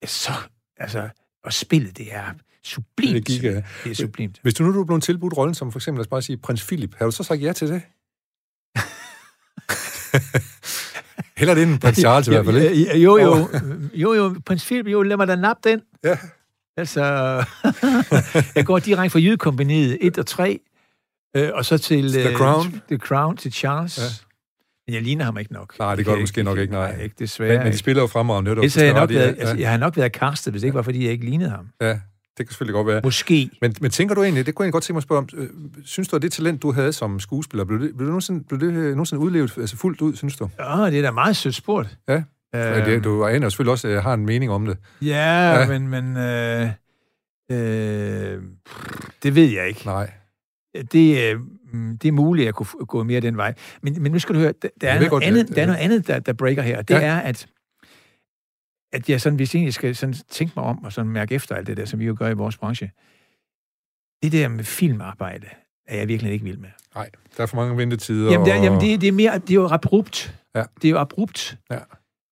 [0.04, 0.32] så...
[0.76, 1.08] Altså,
[1.44, 2.34] og spillet, det er
[2.64, 3.26] sublimt.
[3.26, 3.62] Det er giga.
[3.84, 4.40] Det er sublimt.
[4.42, 6.66] Hvis du nu er blevet tilbudt rollen som for eksempel, lad os bare sige, prins
[6.66, 7.82] Philip, har du så sagt ja til det?
[11.40, 12.84] Heller det end prins Charles i hvert fald, ikke?
[12.84, 13.48] Ja, Jo, jo,
[13.94, 15.82] jo, jo, prins Philip, jo, lad mig da nappe den.
[16.04, 16.18] Ja.
[16.76, 17.02] Altså,
[18.56, 20.60] jeg går direkte fra Jydekompaniet 1 og 3,
[21.36, 22.12] øh, og så til...
[22.12, 22.82] The øh, Crown.
[22.88, 23.98] The Crown til Charles.
[23.98, 24.02] Ja.
[24.02, 24.08] Ja.
[24.86, 25.78] Men jeg ligner ham ikke nok.
[25.78, 26.92] Nej, det gør du måske nok ikke, nej.
[26.92, 27.64] Nej, ikke Men, desværre.
[27.64, 28.50] men de spiller jo fremragende.
[28.50, 30.52] Det du Ellers havde jeg, nok været, ret i, altså, jeg har nok været castet,
[30.52, 31.68] hvis det ikke var, fordi jeg ikke lignede ham.
[31.80, 31.92] ja, ja,
[32.38, 33.00] det kan selvfølgelig godt være.
[33.04, 33.50] Måske.
[33.60, 35.48] Men, men tænker du egentlig, det kunne jeg godt tænke mig at spørge om, øh,
[35.84, 38.60] synes du, at det talent, du havde som skuespiller, blev det, blev det, nogensinde, blev
[38.60, 40.44] det øh, nogensinde udlevet altså fuldt ud, synes du?
[40.44, 41.98] Åh, det er da meget sødt spurgt.
[42.08, 42.22] Ja.
[42.54, 44.78] Øhm, det, du aner selvfølgelig også, at jeg har en mening om det.
[45.02, 45.78] Ja, Ja.
[45.78, 46.70] men, men øh,
[47.50, 48.42] øh,
[49.22, 49.82] det ved jeg ikke.
[49.84, 50.10] Nej.
[50.92, 51.40] Det, øh,
[52.02, 53.54] det er muligt, at jeg kunne gå mere den vej.
[53.82, 55.66] Men, men nu skal du høre, der, der, er, noget godt, andet, at- der er
[55.66, 56.82] noget andet, der, der breaker her.
[56.82, 57.00] Det Ja.
[57.00, 57.46] er, at,
[58.92, 61.66] at jeg sådan, hvis jeg skal sådan tænke mig om og sådan mærke efter alt
[61.66, 62.90] det der, som vi jo gør i vores branche,
[64.22, 65.46] det der med filmarbejde,
[65.86, 66.68] er jeg virkelig ikke vild med.
[66.94, 68.30] Nej, der er for mange ventetider.
[68.32, 70.38] Jamen, det, er, og- jamen det, det, er mere, det er jo abrupt.
[70.54, 70.62] Ja.
[70.82, 71.58] Det er jo abrupt.
[71.70, 71.78] Ja.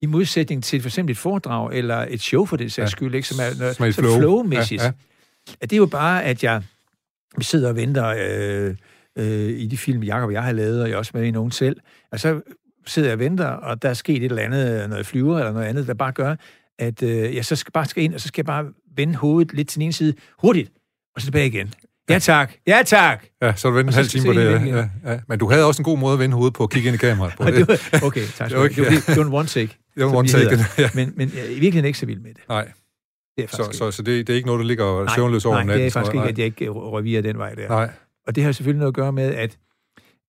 [0.03, 2.91] I modsætning til for eksempel et foredrag eller et show for det sags Ja.
[2.91, 4.17] skyld, ikke, som er, noget, Som flow.
[4.19, 4.83] flow-mæssigt.
[4.83, 4.93] Ja, ja.
[5.61, 6.63] At det er jo bare, at jeg
[7.41, 8.75] sidder og venter øh,
[9.19, 11.31] øh, i de film, Jacob og jeg har lavet, og jeg er også med i
[11.31, 11.77] nogen selv.
[12.13, 12.41] Og så
[12.87, 15.67] sidder jeg og venter, og der er sket et eller andet, noget flyver eller noget
[15.67, 16.35] andet, der bare gør,
[16.79, 18.65] at øh, jeg så skal bare skal ind, og så skal jeg bare
[18.97, 20.71] vende hovedet lidt til den ene side, hurtigt,
[21.15, 21.75] og så tilbage igen.
[22.11, 23.25] Ja tak, ja tak.
[23.43, 24.67] Ja, så du ventet en halv time på det.
[24.67, 25.19] Ja, ja.
[25.29, 26.99] Men du havde også en god måde at vende hovedet på at kigge ind i
[26.99, 27.45] kameraet på.
[27.51, 28.75] Det, var, okay, tak Det var have.
[28.75, 29.77] Det var, det var en one take.
[29.95, 30.51] Det one vi take.
[30.51, 30.65] hedder.
[30.79, 30.89] Ja.
[30.95, 32.43] Men, men jeg er virkelig ikke så vild med det.
[32.49, 35.01] Nej, Det er jeg så, faktisk så, så det, det er ikke noget, der ligger
[35.03, 35.13] ikke.
[35.15, 35.81] søvnløs over nej, natten?
[35.81, 36.29] det er faktisk ikke, nej.
[36.29, 37.69] at jeg ikke revirer den vej der.
[37.69, 37.91] Nej,
[38.27, 39.59] Og det har selvfølgelig noget at gøre med, at,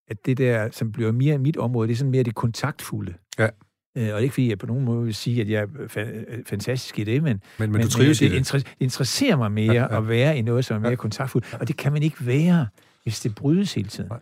[0.09, 3.13] at det der, som bliver mere mit område, det er sådan mere det kontaktfulde.
[3.39, 3.47] Ja.
[3.97, 5.65] Øh, og det er ikke fordi, jeg på nogen måde vil sige, at jeg er
[5.67, 5.99] fa-
[6.35, 8.39] øh, fantastisk i det, men, Men, men du trives det, i det.
[8.53, 9.81] inter- det interesserer mig mere ja.
[9.81, 9.97] ja.
[9.97, 10.95] at være i noget, som er mere Ja.
[10.95, 11.57] kontaktfuldt.
[11.59, 12.67] Og det kan man ikke være,
[13.03, 14.09] hvis det brydes hele tiden.
[14.09, 14.19] Nej.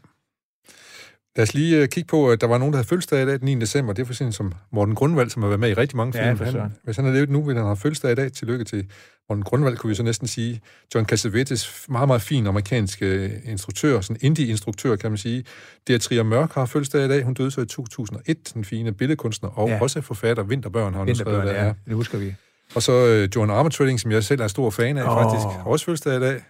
[1.40, 3.40] Lad os lige uh, kigge på, at der var nogen, der havde fødselsdag i dag
[3.40, 3.60] den 9.
[3.60, 3.94] december.
[3.94, 6.28] Det er for en som Morten Grundvald, som har været med i rigtig mange Ja,
[6.34, 6.38] film.
[6.38, 8.32] for han, hvis han har levet nu, vil han have fødselsdag i dag.
[8.32, 8.86] Tillykke til
[9.30, 10.62] Morten Grundvald, kunne vi så næsten sige.
[10.96, 15.44] John Cassavetes, meget, meget fin amerikansk uh, instruktør, sådan indie-instruktør, kan man sige.
[15.86, 17.24] Beatrice Mørk har fødselsdag i dag.
[17.24, 19.76] Hun døde så i 2001, den fine billedkunstner, og ja.
[19.76, 19.82] Ja.
[19.82, 20.44] også forfatter.
[20.44, 21.74] Vinterbørn har hun skrevet, Vinterbørn, hvad ja, er.
[21.86, 22.36] det husker vi.
[22.76, 25.24] Og så uh, Joan Armatrading, som jeg selv er stor fan af, oh.
[25.24, 26.42] Faktisk, har også fødselsdag i dag.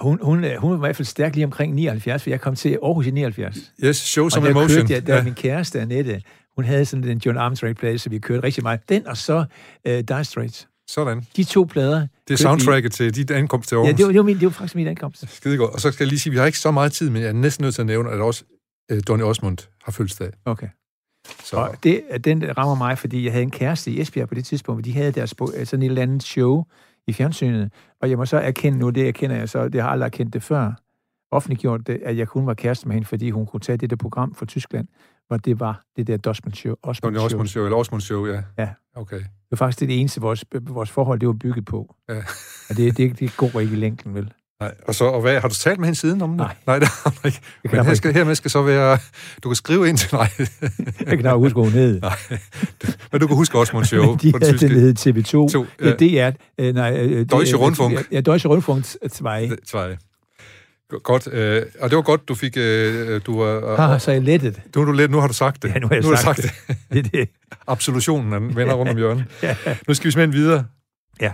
[0.00, 2.54] Hun, hun, øh, hun var i hvert fald stærk lige omkring 79, for jeg kom
[2.54, 3.72] til Aarhus i 79.
[3.84, 4.80] Yes, Show Og Some der Emotion.
[4.80, 5.22] kørte jeg, der ja.
[5.22, 6.22] min kæreste, Annette,
[6.56, 8.80] hun havde sådan en John Armstrong-plade, så vi kørte rigtig meget.
[8.88, 9.44] Den og så
[9.88, 10.68] uh, Dire Straits.
[10.88, 11.26] Sådan.
[11.36, 12.06] De to plader.
[12.28, 13.92] Det er soundtracket til dit ankomst til Vi, Aarhus.
[13.92, 15.24] ja, det var, det, var min, det var faktisk min ankomst.
[15.36, 15.74] Skide godt.
[15.74, 17.28] Og så skal jeg lige sige, at vi har ikke så meget tid, men jeg
[17.28, 18.44] er næsten nødt til at nævne, at også
[18.90, 20.30] øh, Donny Osmond har fødselsdag.
[20.44, 20.68] Okay.
[21.44, 24.44] Så Og det, den rammer mig, fordi jeg havde en kæreste i Esbjerg på det
[24.44, 25.34] tidspunkt, hvor de havde deres,
[25.64, 26.64] sådan et eller andet show
[27.06, 27.72] i fjernsynet.
[28.00, 30.32] Og jeg må så erkende nu, det erkender jeg så, det har jeg aldrig erkendt
[30.32, 30.72] det før,
[31.30, 33.96] offentliggjort det, at jeg kun var kæreste med hende, fordi hun kunne tage det der
[33.96, 34.88] program fra Tyskland,
[35.28, 36.74] hvor det var det der Dosman Show.
[36.74, 37.24] Donny show.
[37.24, 38.42] Osmond Show, eller Osmond Show, ja.
[38.58, 38.68] Ja.
[38.94, 39.18] Okay.
[39.18, 41.94] Det var faktisk det eneste, vores, vores forhold det var bygget på.
[42.08, 42.22] Ja.
[42.70, 44.32] Og det, det, det går ikke i længden, vel?
[44.60, 44.74] Nej.
[44.88, 46.36] Og, så, og hvad, har du talt med hende siden om det?
[46.38, 46.54] Nej.
[46.66, 47.40] Nej, det har du ikke.
[47.62, 48.98] Det Men her jeg skal, hermed skal så være...
[49.44, 50.08] Du kan skrive ind til...
[50.12, 50.30] Nej.
[51.06, 52.00] Jeg kan da huske, hun hed.
[52.00, 52.16] Nej.
[53.12, 53.52] Men du kan huske
[53.84, 54.68] Show Men de på den tyske.
[54.68, 55.52] hed TV2.
[55.52, 55.92] To, ja.
[55.92, 56.32] Det er...
[56.58, 58.06] Øh, nej, øh, det- Deutsche øh, Rundfunk.
[58.12, 58.98] Ja, Deutsche Rundfunk 2.
[59.02, 59.96] Det- Tvej.
[61.02, 61.28] Godt.
[61.32, 62.52] Øh, og det var godt, du fik...
[62.56, 64.60] Øh, du, øh, Har så jeg lettet.
[64.76, 65.68] nu, er du lidt, nu har du sagt det.
[65.74, 66.76] Ja, nu har jeg nu har du sagt sagt det.
[66.92, 67.28] Det er det.
[67.66, 69.24] Absolutionen vender rundt om hjørnet.
[69.42, 69.56] Ja.
[69.88, 70.64] Nu skal vi simpelthen videre.
[71.20, 71.32] Ja.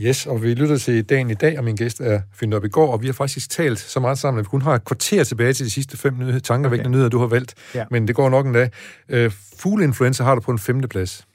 [0.00, 2.68] Yes, og vi lytter til dagen i dag, og min gæst er Finn op i
[2.68, 5.24] går, og vi har faktisk talt så meget sammen, at vi kun har et kvarter
[5.24, 6.94] tilbage til de sidste fem nyheder, tankevækkende okay.
[6.94, 7.54] nyheder, du har valgt.
[7.74, 7.84] Ja.
[7.90, 8.70] Men det går nok en dag.
[9.08, 11.26] Øh, fugleinfluenza har du på en femte plads.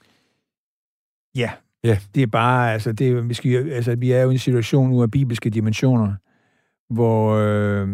[1.35, 1.51] Ja.
[1.83, 1.97] Ja.
[2.15, 4.89] Det er bare, altså, det er, vi, skal, altså, vi er jo i en situation
[4.89, 6.13] nu af bibelske dimensioner,
[6.89, 7.89] hvor, øh,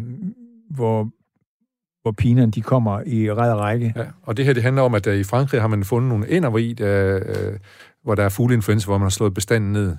[0.70, 1.10] hvor,
[2.02, 3.93] hvor pinerne, de kommer i ræd række.
[3.95, 4.06] Ja.
[4.24, 6.50] Og det her, det handler om, at øh, i Frankrig har man fundet nogle ender,
[6.50, 7.60] hvor, i, der, øh,
[8.04, 9.89] hvor der er fugleinfluenza, hvor man har slået bestanden ned.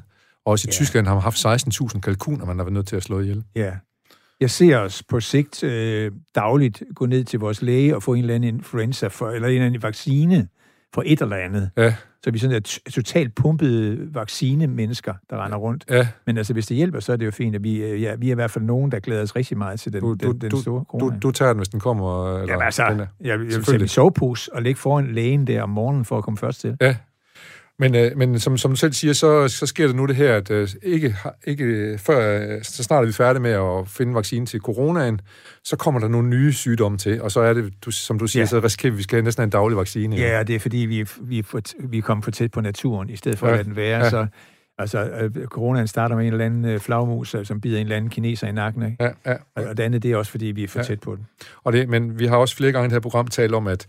[0.44, 0.72] Og også i Ja.
[0.72, 3.44] Tyskland har man haft 16.000 kalkuner, man har været nødt til at slå ihjel.
[3.56, 3.72] Ja.
[4.40, 8.20] Jeg ser os på sigt øh, dagligt gå ned til vores læge og få en
[8.20, 10.48] eller anden influenza, for, eller en eller anden vaccine
[10.94, 11.70] for et eller andet.
[11.76, 11.94] Ja,
[12.24, 15.84] Så vi er sådan er totalt pumpede vaccine-mennesker, der render rundt.
[15.90, 16.08] ja.
[16.26, 17.54] Men altså, hvis det hjælper, så er det jo fint.
[17.56, 19.80] At vi, øh, ja, vi er i hvert fald nogen, der glæder os rigtig meget
[19.80, 21.18] til den, Du- du- den, den du- store Du, corona.
[21.18, 22.34] du tager den, hvis den kommer.
[22.36, 25.62] Eller, Jamen altså, den jeg, jeg vil sætte min sovepose og ligge foran lægen der
[25.62, 26.76] om morgenen for at komme først til.
[26.80, 26.96] Ja,
[27.78, 30.34] men, øh, men som, som du selv siger, så, så sker der nu det her,
[30.36, 31.16] at øh, ikke,
[31.46, 35.20] ikke før, øh, så snart er vi færdige med at finde vaccine til coronaen,
[35.64, 38.40] så kommer der nogle nye sygdomme til, og så er det, du, som du siger,
[38.42, 38.46] Ja.
[38.46, 40.16] så risikerer vi, at vi skal have næsten have en daglig vaccine.
[40.16, 43.10] Ja, og det er fordi, vi, vi, for, vi er kommet for tæt på naturen,
[43.10, 43.52] i stedet for Ja.
[43.52, 43.98] at lade den være.
[44.04, 44.10] Ja.
[44.10, 44.26] Så,
[44.78, 47.96] altså, øh, coronaen starter med en eller anden øh, flagmus, øh, som bider en eller
[47.96, 48.82] anden kineser i nakken.
[48.82, 48.96] Ikke?
[49.04, 49.36] Ja, ja.
[49.56, 50.84] Og, og det andet, det er også, fordi vi er for Ja.
[50.84, 51.26] tæt på den.
[51.64, 53.86] Og det, men vi har også flere gange i det her program talt om, at,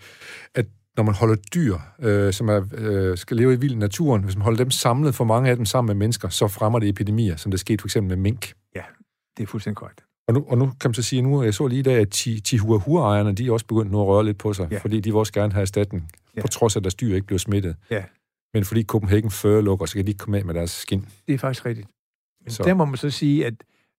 [0.56, 0.66] at
[1.00, 4.44] når man holder dyr, øh, som er, øh, skal leve i vild naturen, hvis man
[4.44, 7.52] holder dem samlet, for mange af dem sammen med mennesker, så fremmer det epidemier, som
[7.52, 8.54] det skete for eksempel med mink.
[9.38, 10.04] Det er fuldstændig korrekt.
[10.28, 12.16] Og nu, og nu kan man så sige, nu jeg så lige i dag, at
[12.16, 14.78] Chi- Chihuahua-ejerne, de er også begyndt nu at røre lidt på sig, Ja.
[14.78, 16.42] fordi de vil også gerne have erstatning, Ja.
[16.42, 17.76] på trods af, at deres dyr ikke bliver smittet.
[17.92, 18.04] Ja.
[18.54, 21.06] Men fordi Copenhagen Fur lukker, så kan de ikke komme af med deres skin.
[21.28, 21.88] Det er faktisk rigtigt.
[22.44, 22.64] Men Så.
[22.64, 23.54] der må man så sige, at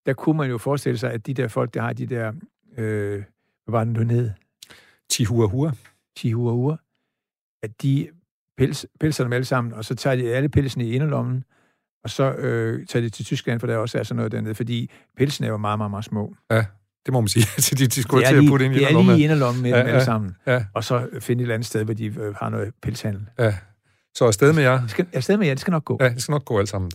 [0.07, 2.33] der kunne man jo forestille sig, at de der folk, der har de der,
[2.79, 3.13] øh,
[3.65, 4.31] hvad var den, du hed?
[5.13, 5.73] Chihuahua.
[6.19, 6.77] Chihuahua,
[7.63, 8.09] at de
[8.59, 11.45] pels, pelser dem alle sammen, og så tager de alle pelsene i inderlommen,
[12.05, 14.91] og så øh, tager de til Tyskland, for der også er sådan noget dernede, fordi
[15.17, 16.35] pelsene er jo meget, meget, meget små.
[17.07, 17.43] Det må man sige.
[17.63, 19.07] Så de, de skulle til er at lige, putte ind i det er lige i
[19.07, 19.21] lomme.
[19.21, 20.05] inderlommen med Ja, dem alle ja.
[20.05, 23.23] sammen, Ja, og så finde et eller andet sted, hvor de øh, har noget pelshandel.
[23.39, 23.55] ja.
[24.15, 24.71] Så afsted med jer.
[24.71, 25.99] Jeg skal, stadig med jer, det skal nok gå.
[26.01, 26.91] Ja, det skal nok gå alt sammen.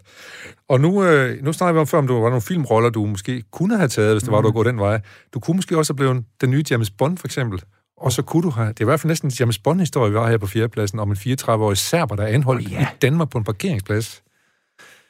[0.70, 3.44] Og nu, øh, nu snakker vi om før, om der var nogle filmroller, du måske
[3.52, 5.02] kunne have taget, hvis det var, du var gået den vej.
[5.34, 7.62] Du kunne måske også have blevet den nye James Bond, for eksempel.
[8.06, 8.68] Og så kunne du have...
[8.68, 11.12] Det er i hvert fald næsten en James Bond-historie, vi har her på fjerdepladsen, om
[11.12, 12.82] en 34-årig serber, der er anholdt oh, ja.
[12.82, 14.24] i Danmark på en parkeringsplads.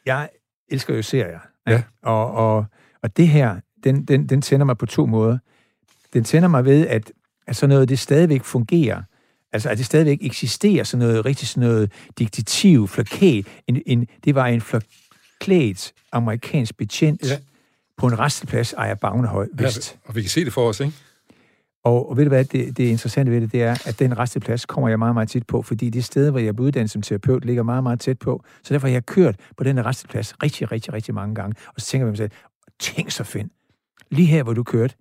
[0.06, 0.30] Jeg
[0.70, 1.40] elsker jo serier.
[1.68, 1.84] Ja.
[2.04, 2.66] Og, og,
[3.04, 5.38] og det her, den, den, den tænder mig på to måder.
[6.14, 7.12] Den tænder mig ved, at,
[7.48, 9.02] at sådan noget, det stadigvæk fungerer.
[9.54, 13.48] Altså, at det stadigvæk eksisterer sådan noget, rigtig sådan noget diktativ, flaket.
[13.68, 17.28] En, en, det var en flaklet amerikansk betjent Ja.
[17.28, 17.38] ja.
[17.98, 19.92] på en resteplads, ejer Bagnehøj Vest.
[20.04, 20.94] Ja, og vi kan se det for os, ikke?
[21.86, 24.66] Og, og ved du hvad, det, det interessante ved det, det er, at den resteplads
[24.66, 27.46] kommer jeg meget, meget tit på, fordi det sted, hvor jeg blev uddannet som terapeut,
[27.46, 28.44] ligger meget, meget tæt på.
[28.64, 31.56] Så derfor har jeg kørt på den resteplads rigtig, rigtig, rigtig mange gange.
[31.68, 32.32] Og så tænker jeg mig selv,
[32.80, 33.52] tænk så fint.
[34.12, 34.96] Lige her, hvor du kørte,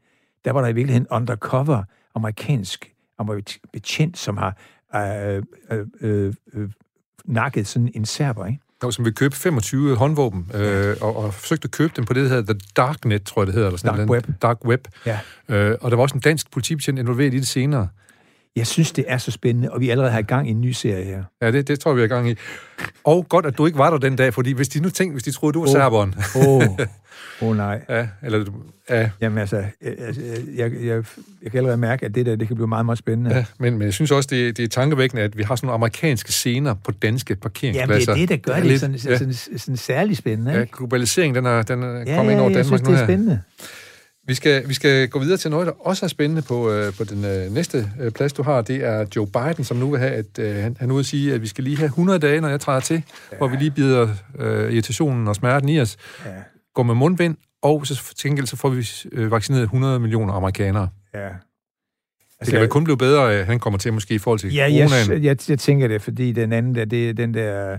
[0.45, 1.83] der var der i virkeligheden undercover
[2.15, 2.95] amerikansk
[3.73, 4.57] betjent, som har
[4.95, 6.71] øh, øh, øh, øh,
[7.25, 8.61] nakket sådan en serber, ikke?
[8.85, 12.23] Der som vil købe 25 håndvåben, øh, og, og forsøgte at købe dem på det,
[12.23, 13.69] der hedder The Darknet, tror jeg, det hedder.
[13.69, 14.27] Eller sådan Dark Web.
[14.43, 14.89] Dark Web.
[15.07, 15.19] Ja.
[15.49, 17.89] Øh, og der var også en dansk politibetjent involveret i det senere.
[18.57, 20.71] Jeg synes, det er så spændende, og vi allerede har i gang i en ny
[20.73, 21.25] serie her.
[21.43, 22.35] Ja, det, det tror jeg, vi er i gang i.
[23.05, 25.23] Og godt, at du ikke var der den dag, fordi hvis de nu tænkte, hvis
[25.23, 25.73] de troede, du var oh.
[25.73, 26.15] serberen.
[26.37, 26.79] Åh, oh.
[27.41, 27.81] oh, nej.
[27.89, 28.45] Ja, eller,
[28.91, 29.11] ja.
[29.21, 29.95] Jamen altså, jeg,
[30.57, 31.05] jeg, jeg,
[31.43, 33.35] jeg kan allerede mærke, at det der, det kan blive meget, meget spændende.
[33.35, 35.75] Ja, men, men jeg synes også, det, det er tankevækkende, at vi har sådan nogle
[35.75, 38.13] amerikanske scener på danske parkeringspladser.
[38.13, 39.19] Jamen, det er det, der gør det, det sådan, ja.
[39.19, 40.51] sådan, sådan, sådan særlig spændende.
[40.51, 40.61] Ikke?
[40.61, 42.93] Ja, globalisering, den er, den er ja, kommet ind over ja, Danmark jeg synes, nu
[42.93, 43.39] det er her.
[44.27, 47.05] Vi skal, vi skal gå videre til noget, der også er spændende på, øh, på
[47.05, 48.63] den øh, næste øh, plads, du har.
[48.63, 51.43] Det er Joe Biden, som nu vil have, at øh, han, han ude sige, at
[51.43, 53.03] vi skal lige have 100 dage, når jeg træder til,
[53.33, 53.37] ja.
[53.37, 54.09] hvor vi lige bider
[54.39, 55.97] øh, irritationen og smerten i os.
[56.27, 56.31] Ja.
[56.75, 60.89] Går med mundbind, og så til gengæld så får vi øh, vaccineret 100 millioner amerikanere.
[61.15, 61.27] Ja.
[61.27, 61.37] Altså,
[62.41, 64.69] det kan vel kun blive bedre, at han kommer til måske i forhold til ja,
[64.69, 65.11] coronaen.
[65.11, 67.79] Jeg, jeg, jeg tænker det, fordi den anden der, det, den der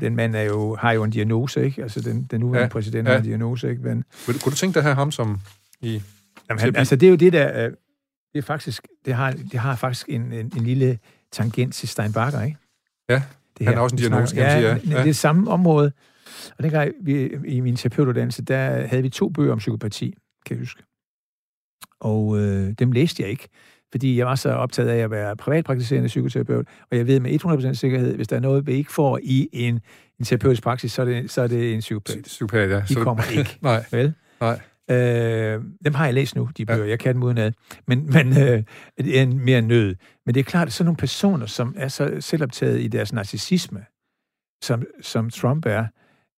[0.00, 1.82] den mand er jo, har jo en diagnose, ikke?
[1.82, 3.12] Altså, den, den nuværende ja, præsident ja.
[3.12, 3.82] har en diagnose, ikke?
[3.82, 5.40] Men, kunne du tænke dig at have ham som
[5.80, 6.02] i...
[6.48, 7.64] Jamen, han, altså, det er jo det der...
[7.64, 7.72] Øh,
[8.32, 8.88] det er faktisk...
[9.04, 10.98] Det har, det har faktisk en, en, en lille
[11.32, 12.58] tangent til Steinbacher, ikke?
[13.08, 13.22] Ja,
[13.58, 14.68] det han har også en diagnose, kan man sige.
[14.68, 15.92] Ja, ja, det er det samme område.
[16.58, 20.14] Og dengang vi, i min terapeutuddannelse, der havde vi to bøger om psykopati,
[20.46, 20.82] kan jeg huske.
[22.00, 23.48] Og øh, dem læste jeg ikke,
[23.90, 27.74] fordi jeg var så optaget af at være privatpraktiserende psykoterapeut, og jeg ved med 100%
[27.74, 29.80] sikkerhed, hvis der er noget, vi ikke får i en,
[30.18, 32.22] en terapeutisk praksis, så er det, så er det en psykopat.
[32.24, 32.82] Psykopat, ja.
[32.88, 33.58] De kommer ikke.
[33.62, 33.84] Nej.
[33.90, 34.14] Vel?
[34.40, 34.60] Nej.
[34.90, 36.84] Øh, dem har jeg læst nu, de bøger.
[36.84, 36.90] Ja.
[36.90, 37.52] Jeg kan dem udenad.
[37.86, 38.62] Men, men øh,
[38.98, 39.96] det er en mere nød.
[40.26, 43.84] Men det er klart, at sådan nogle personer, som er så selvoptaget i deres narcissisme,
[44.62, 45.86] som, som Trump er,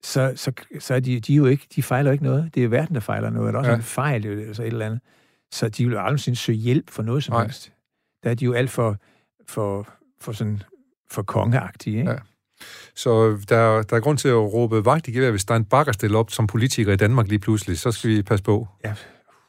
[0.05, 2.55] så, så, så er de, de er jo ikke, de fejler ikke noget.
[2.55, 3.53] Det er verden, der fejler noget.
[3.53, 3.77] Der er også ja.
[3.77, 5.01] en fejl, altså et eller andet.
[5.53, 7.73] Så de vil jo aldrig søge hjælp for noget som helst.
[8.25, 8.97] Der er de jo alt for,
[9.49, 9.89] for,
[10.21, 10.63] for sådan
[11.11, 12.11] for kongeagtige, ikke?
[12.11, 12.17] Ja.
[12.95, 15.65] Så der, der er grund til at råbe vagt i gevær, hvis der er en
[15.65, 18.69] bakker stille op som politiker i Danmark lige pludselig, så skal vi passe på.
[18.85, 18.93] Ja,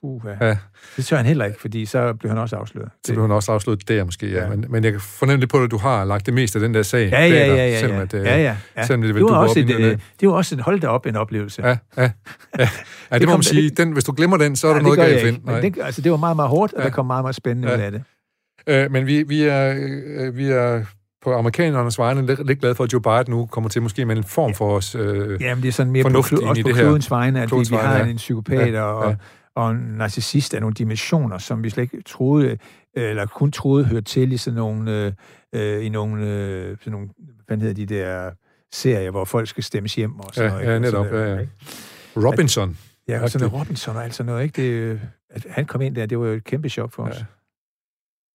[0.01, 0.57] uh, ja.
[0.97, 2.89] Det tør han heller ikke, fordi så bliver han også afsløret.
[3.05, 4.43] Så bliver han også afsløret der måske, ja.
[4.43, 4.49] ja.
[4.49, 6.73] Men, men jeg kan fornemme det på, at du har lagt det meste af den
[6.73, 8.85] der sag ja, ja, ja, ja, ja, selvom, at, ja, ja, ja.
[8.85, 9.99] selvom det, det, var også et, det.
[10.19, 11.67] det var også en hold da op en oplevelse.
[11.67, 12.01] Ja, ja.
[12.01, 12.09] ja.
[12.59, 12.67] ja
[13.11, 13.69] det, det må man sige.
[13.69, 15.39] Den, hvis du glemmer den, så er ja, der noget galt at finde.
[15.43, 16.85] Men det, altså, det var meget, meget hårdt, og ja.
[16.85, 17.77] der kom meget, meget spændende ja.
[17.77, 18.03] ud af det.
[18.67, 20.85] Øh, men vi, vi, er, øh, vi er
[21.23, 24.17] på amerikanernes vegne lidt, lidt glade for, at Joe Biden nu kommer til måske med
[24.17, 27.41] en form for os øh, Jamen, det er sådan mere på, også på klodens vegne,
[27.41, 28.05] at klodens vi, vi har ja.
[28.05, 29.15] en psykopat ja, og, ja.
[29.55, 32.57] og en narcissist af nogle dimensioner, som vi slet ikke troede,
[32.93, 35.13] eller kun troede hørte til i sådan nogle,
[35.53, 37.09] øh, i nogle, øh, sådan nogle
[37.47, 38.31] hvad hedder de der
[38.73, 40.73] serier, hvor folk skal stemmes hjem og sådan ja, noget.
[40.73, 41.05] Ja, netop.
[41.05, 41.45] Sådan, ja, ja.
[42.29, 42.77] Robinson.
[43.07, 44.61] At, ja, sådan noget Robinson og alt sådan noget, ikke?
[44.61, 44.99] Det,
[45.29, 47.15] at han kom ind der, det var jo et kæmpe chok for os.
[47.19, 47.25] Ja.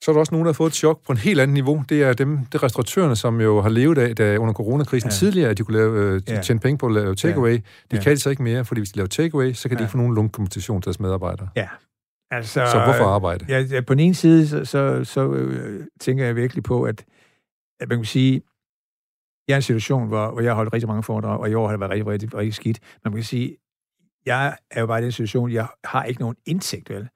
[0.05, 1.85] Så er der også nogen, der har fået et chok på en helt anden niveau.
[1.89, 5.15] Det er dem, det er restauratørerne, som jo har levet af da under coronakrisen ja.
[5.15, 6.43] tidligere, at de kunne lave, øh, ja.
[6.43, 7.57] tjene penge på at lave takeaway.
[7.57, 8.03] De ja.
[8.03, 9.79] kan det så ikke mere, fordi hvis de laver takeaway, så kan ja.
[9.79, 11.49] de ikke få nogen lungekompensation til deres medarbejdere.
[11.57, 11.69] Ja.
[12.31, 13.47] Altså, så hvorfor arbejde?
[13.49, 17.05] Ja, ja, på den ene side, så, så, så øh, tænker jeg virkelig på, at,
[17.81, 18.43] at man kan sige,
[19.49, 21.55] jeg er i en situation, hvor, hvor jeg har holdt rigtig mange foredrag, og i
[21.55, 22.81] år har det været rigtig, rigtig, rigtig skidt.
[23.05, 23.57] Man kan sige,
[24.27, 27.09] jeg er jo bare i den situation, jeg har ikke nogen indsigt, vel?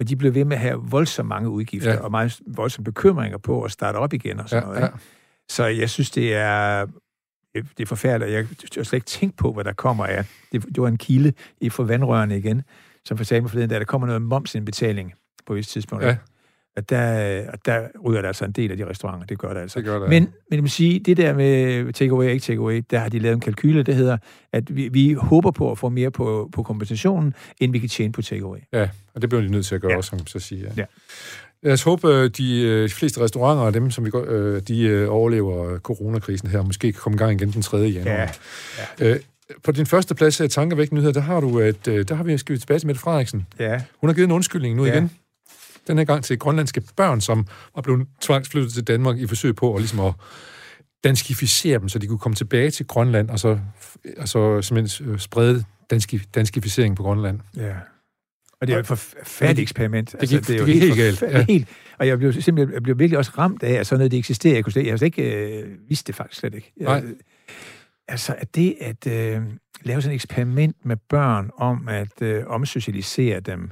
[0.00, 2.00] Men de blev ved med at have voldsomt mange udgifter, ja.
[2.00, 4.78] og meget voldsomme bekymringer på at starte op igen og sådan ja, noget.
[4.78, 4.94] Ikke?
[4.94, 4.98] Ja.
[5.48, 6.86] Så jeg synes, det er,
[7.54, 8.32] det er forfærdeligt.
[8.32, 8.46] Jeg
[8.76, 10.24] har slet ikke tænkt på, hvad der kommer af.
[10.52, 12.62] Det, det var en kilde i for vandrørene igen,
[13.04, 15.12] som fortalte mig forleden, at der kommer noget momsindbetaling
[15.46, 16.04] på et tidspunkt.
[16.04, 16.16] Ja
[16.76, 17.00] at der,
[17.52, 19.26] at der ryger der altså en del af de restauranter.
[19.26, 19.78] Det gør det altså.
[19.78, 22.82] Det gør det, men, men jeg vil sige, det der med takeaway og ikke takeaway,
[22.90, 24.16] der har de lavet en kalkyle, der hedder,
[24.52, 28.12] at vi, vi håber på at få mere på, på kompensationen, end vi kan tjene
[28.12, 28.58] på takeaway.
[28.72, 29.96] Ja, og det bliver de nødt til at gøre ja.
[29.96, 30.66] også, som så siger.
[30.66, 30.72] Ja.
[30.76, 30.84] ja.
[31.62, 35.08] Lad os håbe, øh, de, øh, de fleste restauranter og dem, som vi øh, de
[35.08, 37.76] overlever coronakrisen her, måske kan komme i gang igen den 3.
[37.76, 38.36] januar.
[39.00, 39.06] Ja.
[39.06, 39.16] Ja.
[39.64, 42.58] på din første plads af Tankervæk Nyheder, der har du, at der har vi skal
[42.58, 43.46] tilbage til Mette Frederiksen.
[43.58, 43.80] Ja.
[44.00, 44.92] Hun har givet en undskyldning nu ja.
[44.92, 45.10] igen
[45.90, 49.74] den her gang til grønlandske børn, som var blevet tvangsflyttet til Danmark i forsøg på
[49.74, 50.14] at, ligesom at
[51.04, 53.58] danskificere dem, så de kunne komme tilbage til Grønland, og så
[54.16, 57.40] altså, simpelthen øh, sprede danski, danskificering på Grønland.
[57.56, 57.74] Ja.
[58.60, 60.12] Og det er jo et forfærdeligt eksperiment.
[60.20, 61.22] Det gik, altså, det, er jo det gik helt, galt.
[61.22, 61.44] Ja.
[61.48, 61.68] Helt,
[61.98, 64.54] og jeg blev simpelthen jeg blev virkelig også ramt af, at sådan noget det eksisterer.
[64.54, 66.72] Jeg kunne slet, jeg slet ikke øh, vidste det faktisk slet ikke.
[66.80, 67.02] Nej.
[68.08, 69.42] Altså, at det at øh,
[69.82, 73.70] lave sådan et eksperiment med børn om at øh, omsocialisere dem,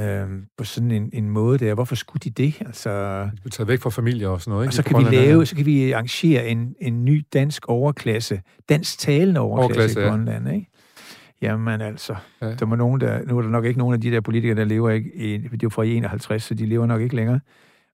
[0.00, 0.28] øh,
[0.58, 1.74] på sådan en, en måde der.
[1.74, 2.62] Hvorfor skulle de det?
[2.66, 4.70] Altså, de bliver taget væk fra familie og sådan noget, ikke?
[4.70, 8.98] Og så kan, vi lave, så kan vi arrangere en, en ny dansk overklasse, dansk
[8.98, 10.54] talende overklasse, overklasse i Grønland, ja.
[10.54, 10.66] ikke?
[11.42, 12.54] Jamen altså, ja.
[12.54, 14.64] der må nogen der, nu er der nok ikke nogen af de der politikere, der
[14.64, 17.40] lever ikke, i, det er jo fra 51, så de lever nok ikke længere,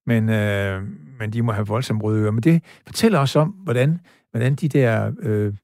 [0.07, 0.83] men, øh,
[1.19, 2.31] men de må have voldsomt røde ører.
[2.31, 4.01] Men det fortæller os om, hvordan,
[4.31, 5.55] hvordan de der, øh,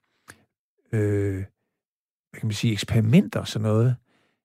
[0.93, 1.35] øh,
[2.31, 3.97] hvad kan man sige, eksperimenter og sådan noget,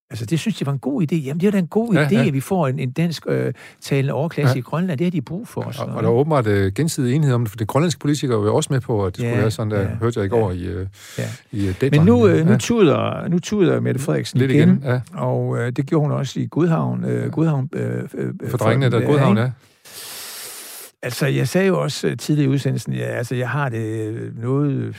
[0.10, 1.16] Altså, det synes jeg var en god idé.
[1.16, 2.28] Jamen, det er da en god ja, idé, ja.
[2.28, 4.60] at vi får en, en dansk øh, talende overklasse ja.
[4.60, 4.98] i Grønland.
[5.00, 5.80] Det har de brug for os.
[5.80, 8.46] Og, og der er åbenbart uh, gensidig enighed om det, for det grønlandske politikere var
[8.46, 10.30] jo også med på, at det ja, skulle være sådan, der ja, hørte jeg i
[10.30, 10.88] går ja, i, uh,
[11.18, 11.24] ja.
[11.52, 15.02] i uh, Men nu, uh, nu, tuder, nu tuder Mette Frederiksen Lidt igen, igen ja.
[15.14, 17.04] og uh, det gjorde hun også i Godhavn.
[17.04, 19.52] Uh, Godhavn uh, uh, for drengene, der Godhavn, ja.
[21.02, 24.96] Altså, jeg sagde jo også tidligere i udsendelsen, ja, altså, jeg har det noget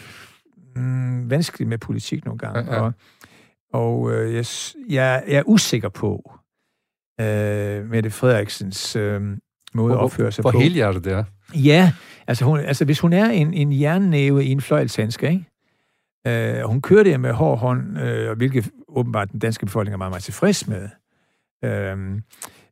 [0.76, 2.80] mm, vanskeligt med politik nogle gange, ja, ja.
[2.80, 2.92] og
[3.72, 4.44] og øh, jeg,
[4.88, 6.32] jeg, jeg er usikker på
[7.20, 9.22] øh, Mette Frederiksens øh,
[9.74, 10.58] måde at opføre sig hvor, på.
[10.58, 11.24] Hvor helhjertet det er.
[11.54, 11.92] Ja,
[12.26, 15.44] altså, hun, altså hvis hun er en, en jernnæve i en fløjlshandske, ikke?
[16.26, 20.10] Øh, hun kører det med hård hånd, øh, hvilket åbenbart den danske befolkning er meget,
[20.10, 20.88] meget tilfreds med.
[21.64, 22.20] Øh,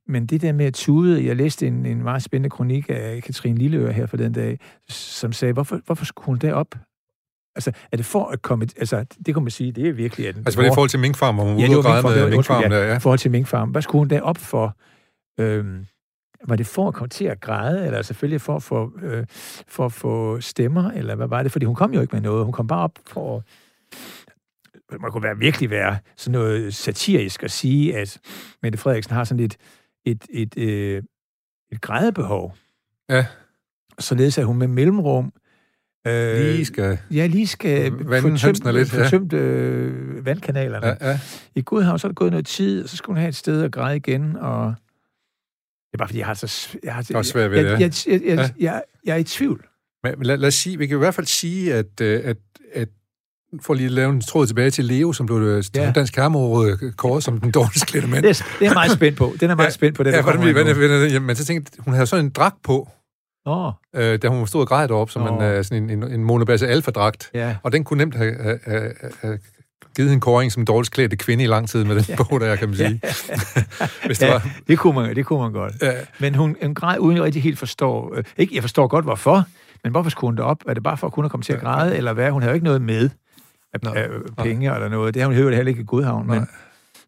[0.08, 3.58] men det der med at tude, jeg læste en, en meget spændende kronik af Katrine
[3.58, 6.74] Lilleør her for den dag, som sagde, hvorfor, hvorfor skulle hun derop?
[7.56, 8.66] Altså, er det for at komme...
[8.76, 10.28] Altså, det kan man sige, det er virkelig...
[10.28, 12.72] At altså, var det i forhold til minkfarm, hvor hun ja, ude og med minkfarm?
[12.72, 13.70] Ja, ja, i forhold til minkfarm.
[13.70, 14.76] Hvad skulle hun der op for?
[15.40, 15.86] Øhm,
[16.48, 19.26] var det for at komme til at græde, eller selvfølgelig for at få, øh,
[19.68, 21.52] for at få stemmer, eller hvad var det?
[21.52, 22.44] Fordi hun kom jo ikke med noget.
[22.44, 23.42] Hun kom bare op for
[25.00, 28.18] man kunne være, virkelig være sådan noget satirisk at sige, at
[28.62, 29.56] Mette Frederiksen har sådan et,
[30.04, 31.02] et, et, et, øh,
[31.72, 32.56] et grædebehov.
[33.08, 33.26] Ja.
[33.98, 35.32] Således at hun med mellemrum
[36.06, 36.98] Øh, lige skal...
[37.10, 40.86] Ja, lige skal få tømt, lidt, tømt øh, vandkanalerne.
[40.86, 41.20] Ja, ja.
[41.54, 43.62] I Godhavn, så er der gået noget tid, og så skulle hun have et sted
[43.62, 44.74] at græde igen, og...
[45.86, 46.76] Det er bare, fordi jeg har så...
[46.82, 48.72] Jeg, har, jeg, svært ved jeg, det, jeg, jeg, jeg, ja.
[48.72, 49.64] jeg, jeg er i tvivl.
[50.04, 52.36] Men lad, lad os sige, vi kan i hvert fald sige, at, øh, at,
[52.72, 52.88] at
[53.62, 55.92] for lige at lave en tråd tilbage til Leo, som blev det ja.
[55.94, 58.22] dansk hermeråd kåret som den dårligste klædte mand.
[58.22, 59.36] Det, det er meget spændt på.
[59.40, 62.06] Den er meget ja, spændt på, det ja, der ja, Men så tænkte hun havde
[62.06, 62.88] sådan en dragt på,
[63.46, 63.72] Oh.
[63.94, 65.28] Øh, da hun stod og græd deroppe, som oh.
[65.28, 67.30] en, uh, sådan en, en, en monobasse alfa-dragt.
[67.36, 67.54] Yeah.
[67.62, 69.38] Og den kunne nemt have, have, have, have
[69.96, 72.16] givet en koring som dårligst klædte kvinde i lang tid med den ja.
[72.16, 73.00] bog, der kan man sige.
[74.06, 74.48] Hvis det, ja, var...
[74.68, 75.74] det, kunne man, det kunne man godt.
[75.82, 75.92] Ja.
[76.18, 78.16] Men hun, hun græd uden rigtig helt forstår...
[78.16, 79.44] Øh, ikke, jeg forstår godt, hvorfor,
[79.84, 80.58] men hvorfor skulle hun derop?
[80.68, 81.96] Er det bare for at kunne komme til at græde, ja.
[81.96, 82.30] eller hvad?
[82.30, 83.10] Hun havde jo ikke noget med
[83.72, 85.14] af, af penge eller noget.
[85.14, 86.48] Det har hun heller ikke i Godhavn, men...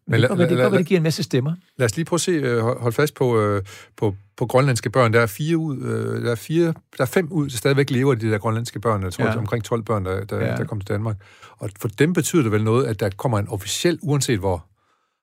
[0.09, 1.53] Men det, la, det, la, det giver en masse stemmer.
[1.77, 3.63] Lad os lige prøve at se, øh, hold fast på, øh,
[3.97, 5.13] på, på grønlandske børn.
[5.13, 6.65] Der er fire ud, øh, der er fire,
[6.97, 9.03] der er fem ud, der stadigvæk lever de der grønlandske børn.
[9.03, 9.29] Jeg tror, ja.
[9.29, 10.55] det er omkring 12 børn, der, der, ja.
[10.55, 11.15] der kommer til Danmark.
[11.57, 14.65] Og for dem betyder det vel noget, at der kommer en officiel, uanset hvor,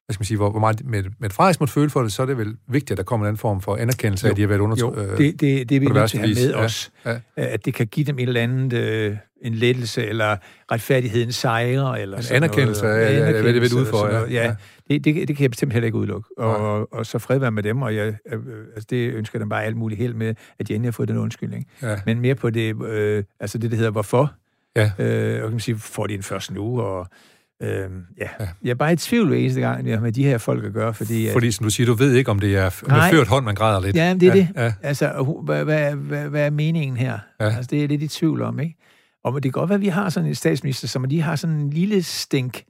[0.07, 2.23] hvad skal man sige, hvor, hvor meget med, med Frederik måtte føle for det, så
[2.23, 4.29] er det vel vigtigt, at der kommer en anden form for anerkendelse jo.
[4.29, 4.77] af, at de har været under...
[4.81, 6.65] Jo, øh, det, det, det er vi nødt til at have med ja.
[6.65, 6.93] os.
[7.05, 7.19] Ja.
[7.37, 8.73] At det kan give dem et eller andet...
[8.73, 10.37] Øh, en lettelse, eller
[10.73, 12.97] retfærdighedens sejre, eller sådan anerkendelse, noget.
[12.97, 14.21] Ja, ja, ja, det vil ud for, ja.
[14.21, 14.27] ja.
[14.29, 14.55] ja.
[14.91, 16.29] Det, det, det kan jeg bestemt heller ikke udelukke.
[16.39, 16.99] Og, ja.
[16.99, 18.41] og så fred være med dem, og jeg, øh,
[18.75, 21.17] altså det ønsker dem bare alt muligt held med, at de endelig har fået den
[21.17, 21.67] undskyldning.
[21.83, 21.97] Ja.
[22.07, 24.33] Men mere på det, øh, altså det, der hedder hvorfor.
[24.77, 24.91] Ja.
[24.99, 27.09] Øh, og kan man sige, får de den først nu, og
[27.63, 28.29] Øh, ja.
[28.41, 30.73] ja, jeg er bare i tvivl hver eneste gang, jeg med de her folk at
[30.73, 31.29] gøre, fordi...
[31.33, 33.81] Fordi, som du siger, du ved ikke, om det er med ført hånd, man græder
[33.81, 33.97] lidt.
[33.97, 34.49] Ja, det er ja, det.
[34.57, 34.73] Ja.
[34.83, 37.19] Altså, hvad, hvad, hvad, hvad er meningen her?
[37.41, 37.45] Ja.
[37.45, 38.77] Altså, det er lidt i tvivl om, ikke?
[39.25, 41.57] Og det kan godt være, at vi har sådan en statsminister, som de har sådan
[41.57, 42.63] en lille stink,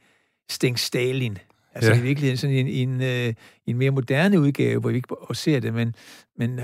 [0.50, 1.38] stink Stalin.
[1.74, 1.98] Altså ja.
[1.98, 3.34] i virkeligheden sådan en, en, en, øh,
[3.66, 5.94] en mere moderne udgave, hvor vi ikke ser det, men,
[6.38, 6.60] men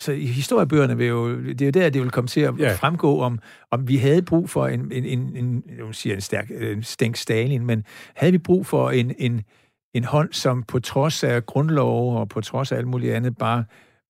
[0.00, 2.72] så historiebøgerne vil jo, det er jo der, det vil komme til at ja.
[2.74, 3.38] fremgå, om,
[3.70, 7.16] om vi havde brug for en, en, en, en jeg siger en stærk en stænk
[7.16, 7.84] Stalin, men
[8.14, 9.42] havde vi brug for en, en,
[9.94, 13.64] en hånd, som på trods af grundlov og på trods af alt muligt andet, bare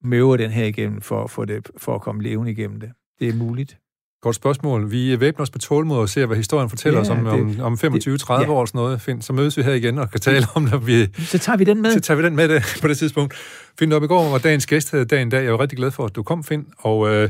[0.04, 2.90] møver den her igennem for, for, det, for at komme levende igennem det.
[3.20, 3.78] Det er muligt.
[4.22, 4.90] Godt spørgsmål.
[4.90, 7.60] Vi væbner os på tålmod og ser, hvad historien fortæller ja, os om, det, om,
[7.60, 8.50] om 25-30 ja.
[8.50, 9.00] år sådan noget.
[9.00, 10.86] Find, så mødes vi her igen og kan tale om det.
[10.86, 11.92] Vi, så tager vi den med.
[11.92, 13.34] Så tager vi den med det, på det tidspunkt.
[13.78, 15.44] Finn op i går var dagens gæst her dagen dag.
[15.44, 16.66] Jeg er rigtig glad for, at du kom, Finn.
[16.78, 17.28] Og øh, jeg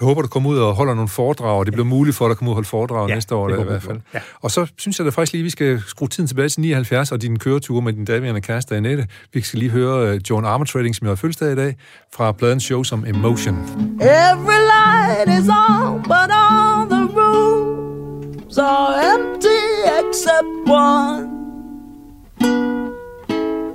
[0.00, 2.36] håber, du kommer ud og holder nogle foredrag, og det bliver muligt for dig at
[2.36, 4.00] komme ud og holde foredrag ja, næste år, det i hvert fald.
[4.14, 4.20] Ja.
[4.40, 7.12] Og så synes jeg da faktisk lige, at vi skal skrue tiden tilbage til 79
[7.12, 9.06] og din køretur med din daværende kæreste, Annette.
[9.32, 11.76] Vi skal lige høre uh, Joan Armour Trading, som jeg har fødselsdag i dag,
[12.14, 13.56] fra pladens show som Emotion.
[14.00, 19.62] Every light is on, but all the rooms are empty
[20.00, 21.37] except one.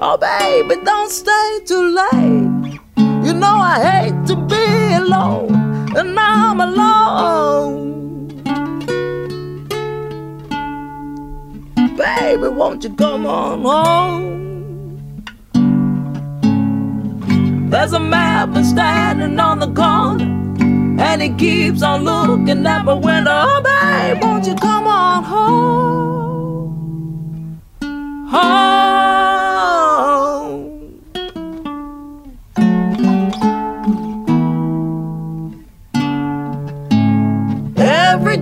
[0.06, 2.78] Oh, baby, don't stay too late.
[3.26, 5.56] You know I hate to be alone,
[5.96, 8.44] and now I'm alone.
[11.96, 15.24] Baby, won't you come on home?
[17.70, 20.26] There's a man standing on the corner,
[21.02, 23.32] and he keeps on looking at my window.
[23.32, 26.74] Oh, babe, won't you come on home?
[28.32, 28.74] Home.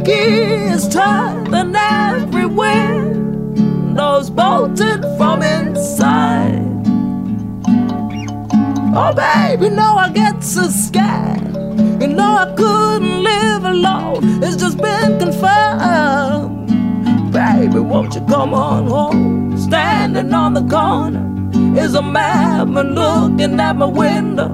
[0.02, 6.66] Every key is turned and every window's bolted from inside.
[8.96, 11.56] Oh, baby, know I get so scared.
[12.02, 14.44] You know I couldn't live alone.
[14.44, 16.68] It's just been confirmed.
[17.32, 19.56] Baby, won't you come on home?
[19.56, 21.28] Standing on the corner
[21.80, 24.50] is a man looking at my window.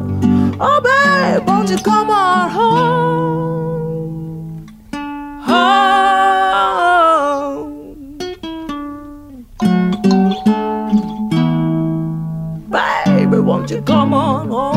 [0.59, 3.66] Oh, babe, won't you come on home?
[5.47, 7.07] home.
[12.69, 14.76] Baby, won't you come on home?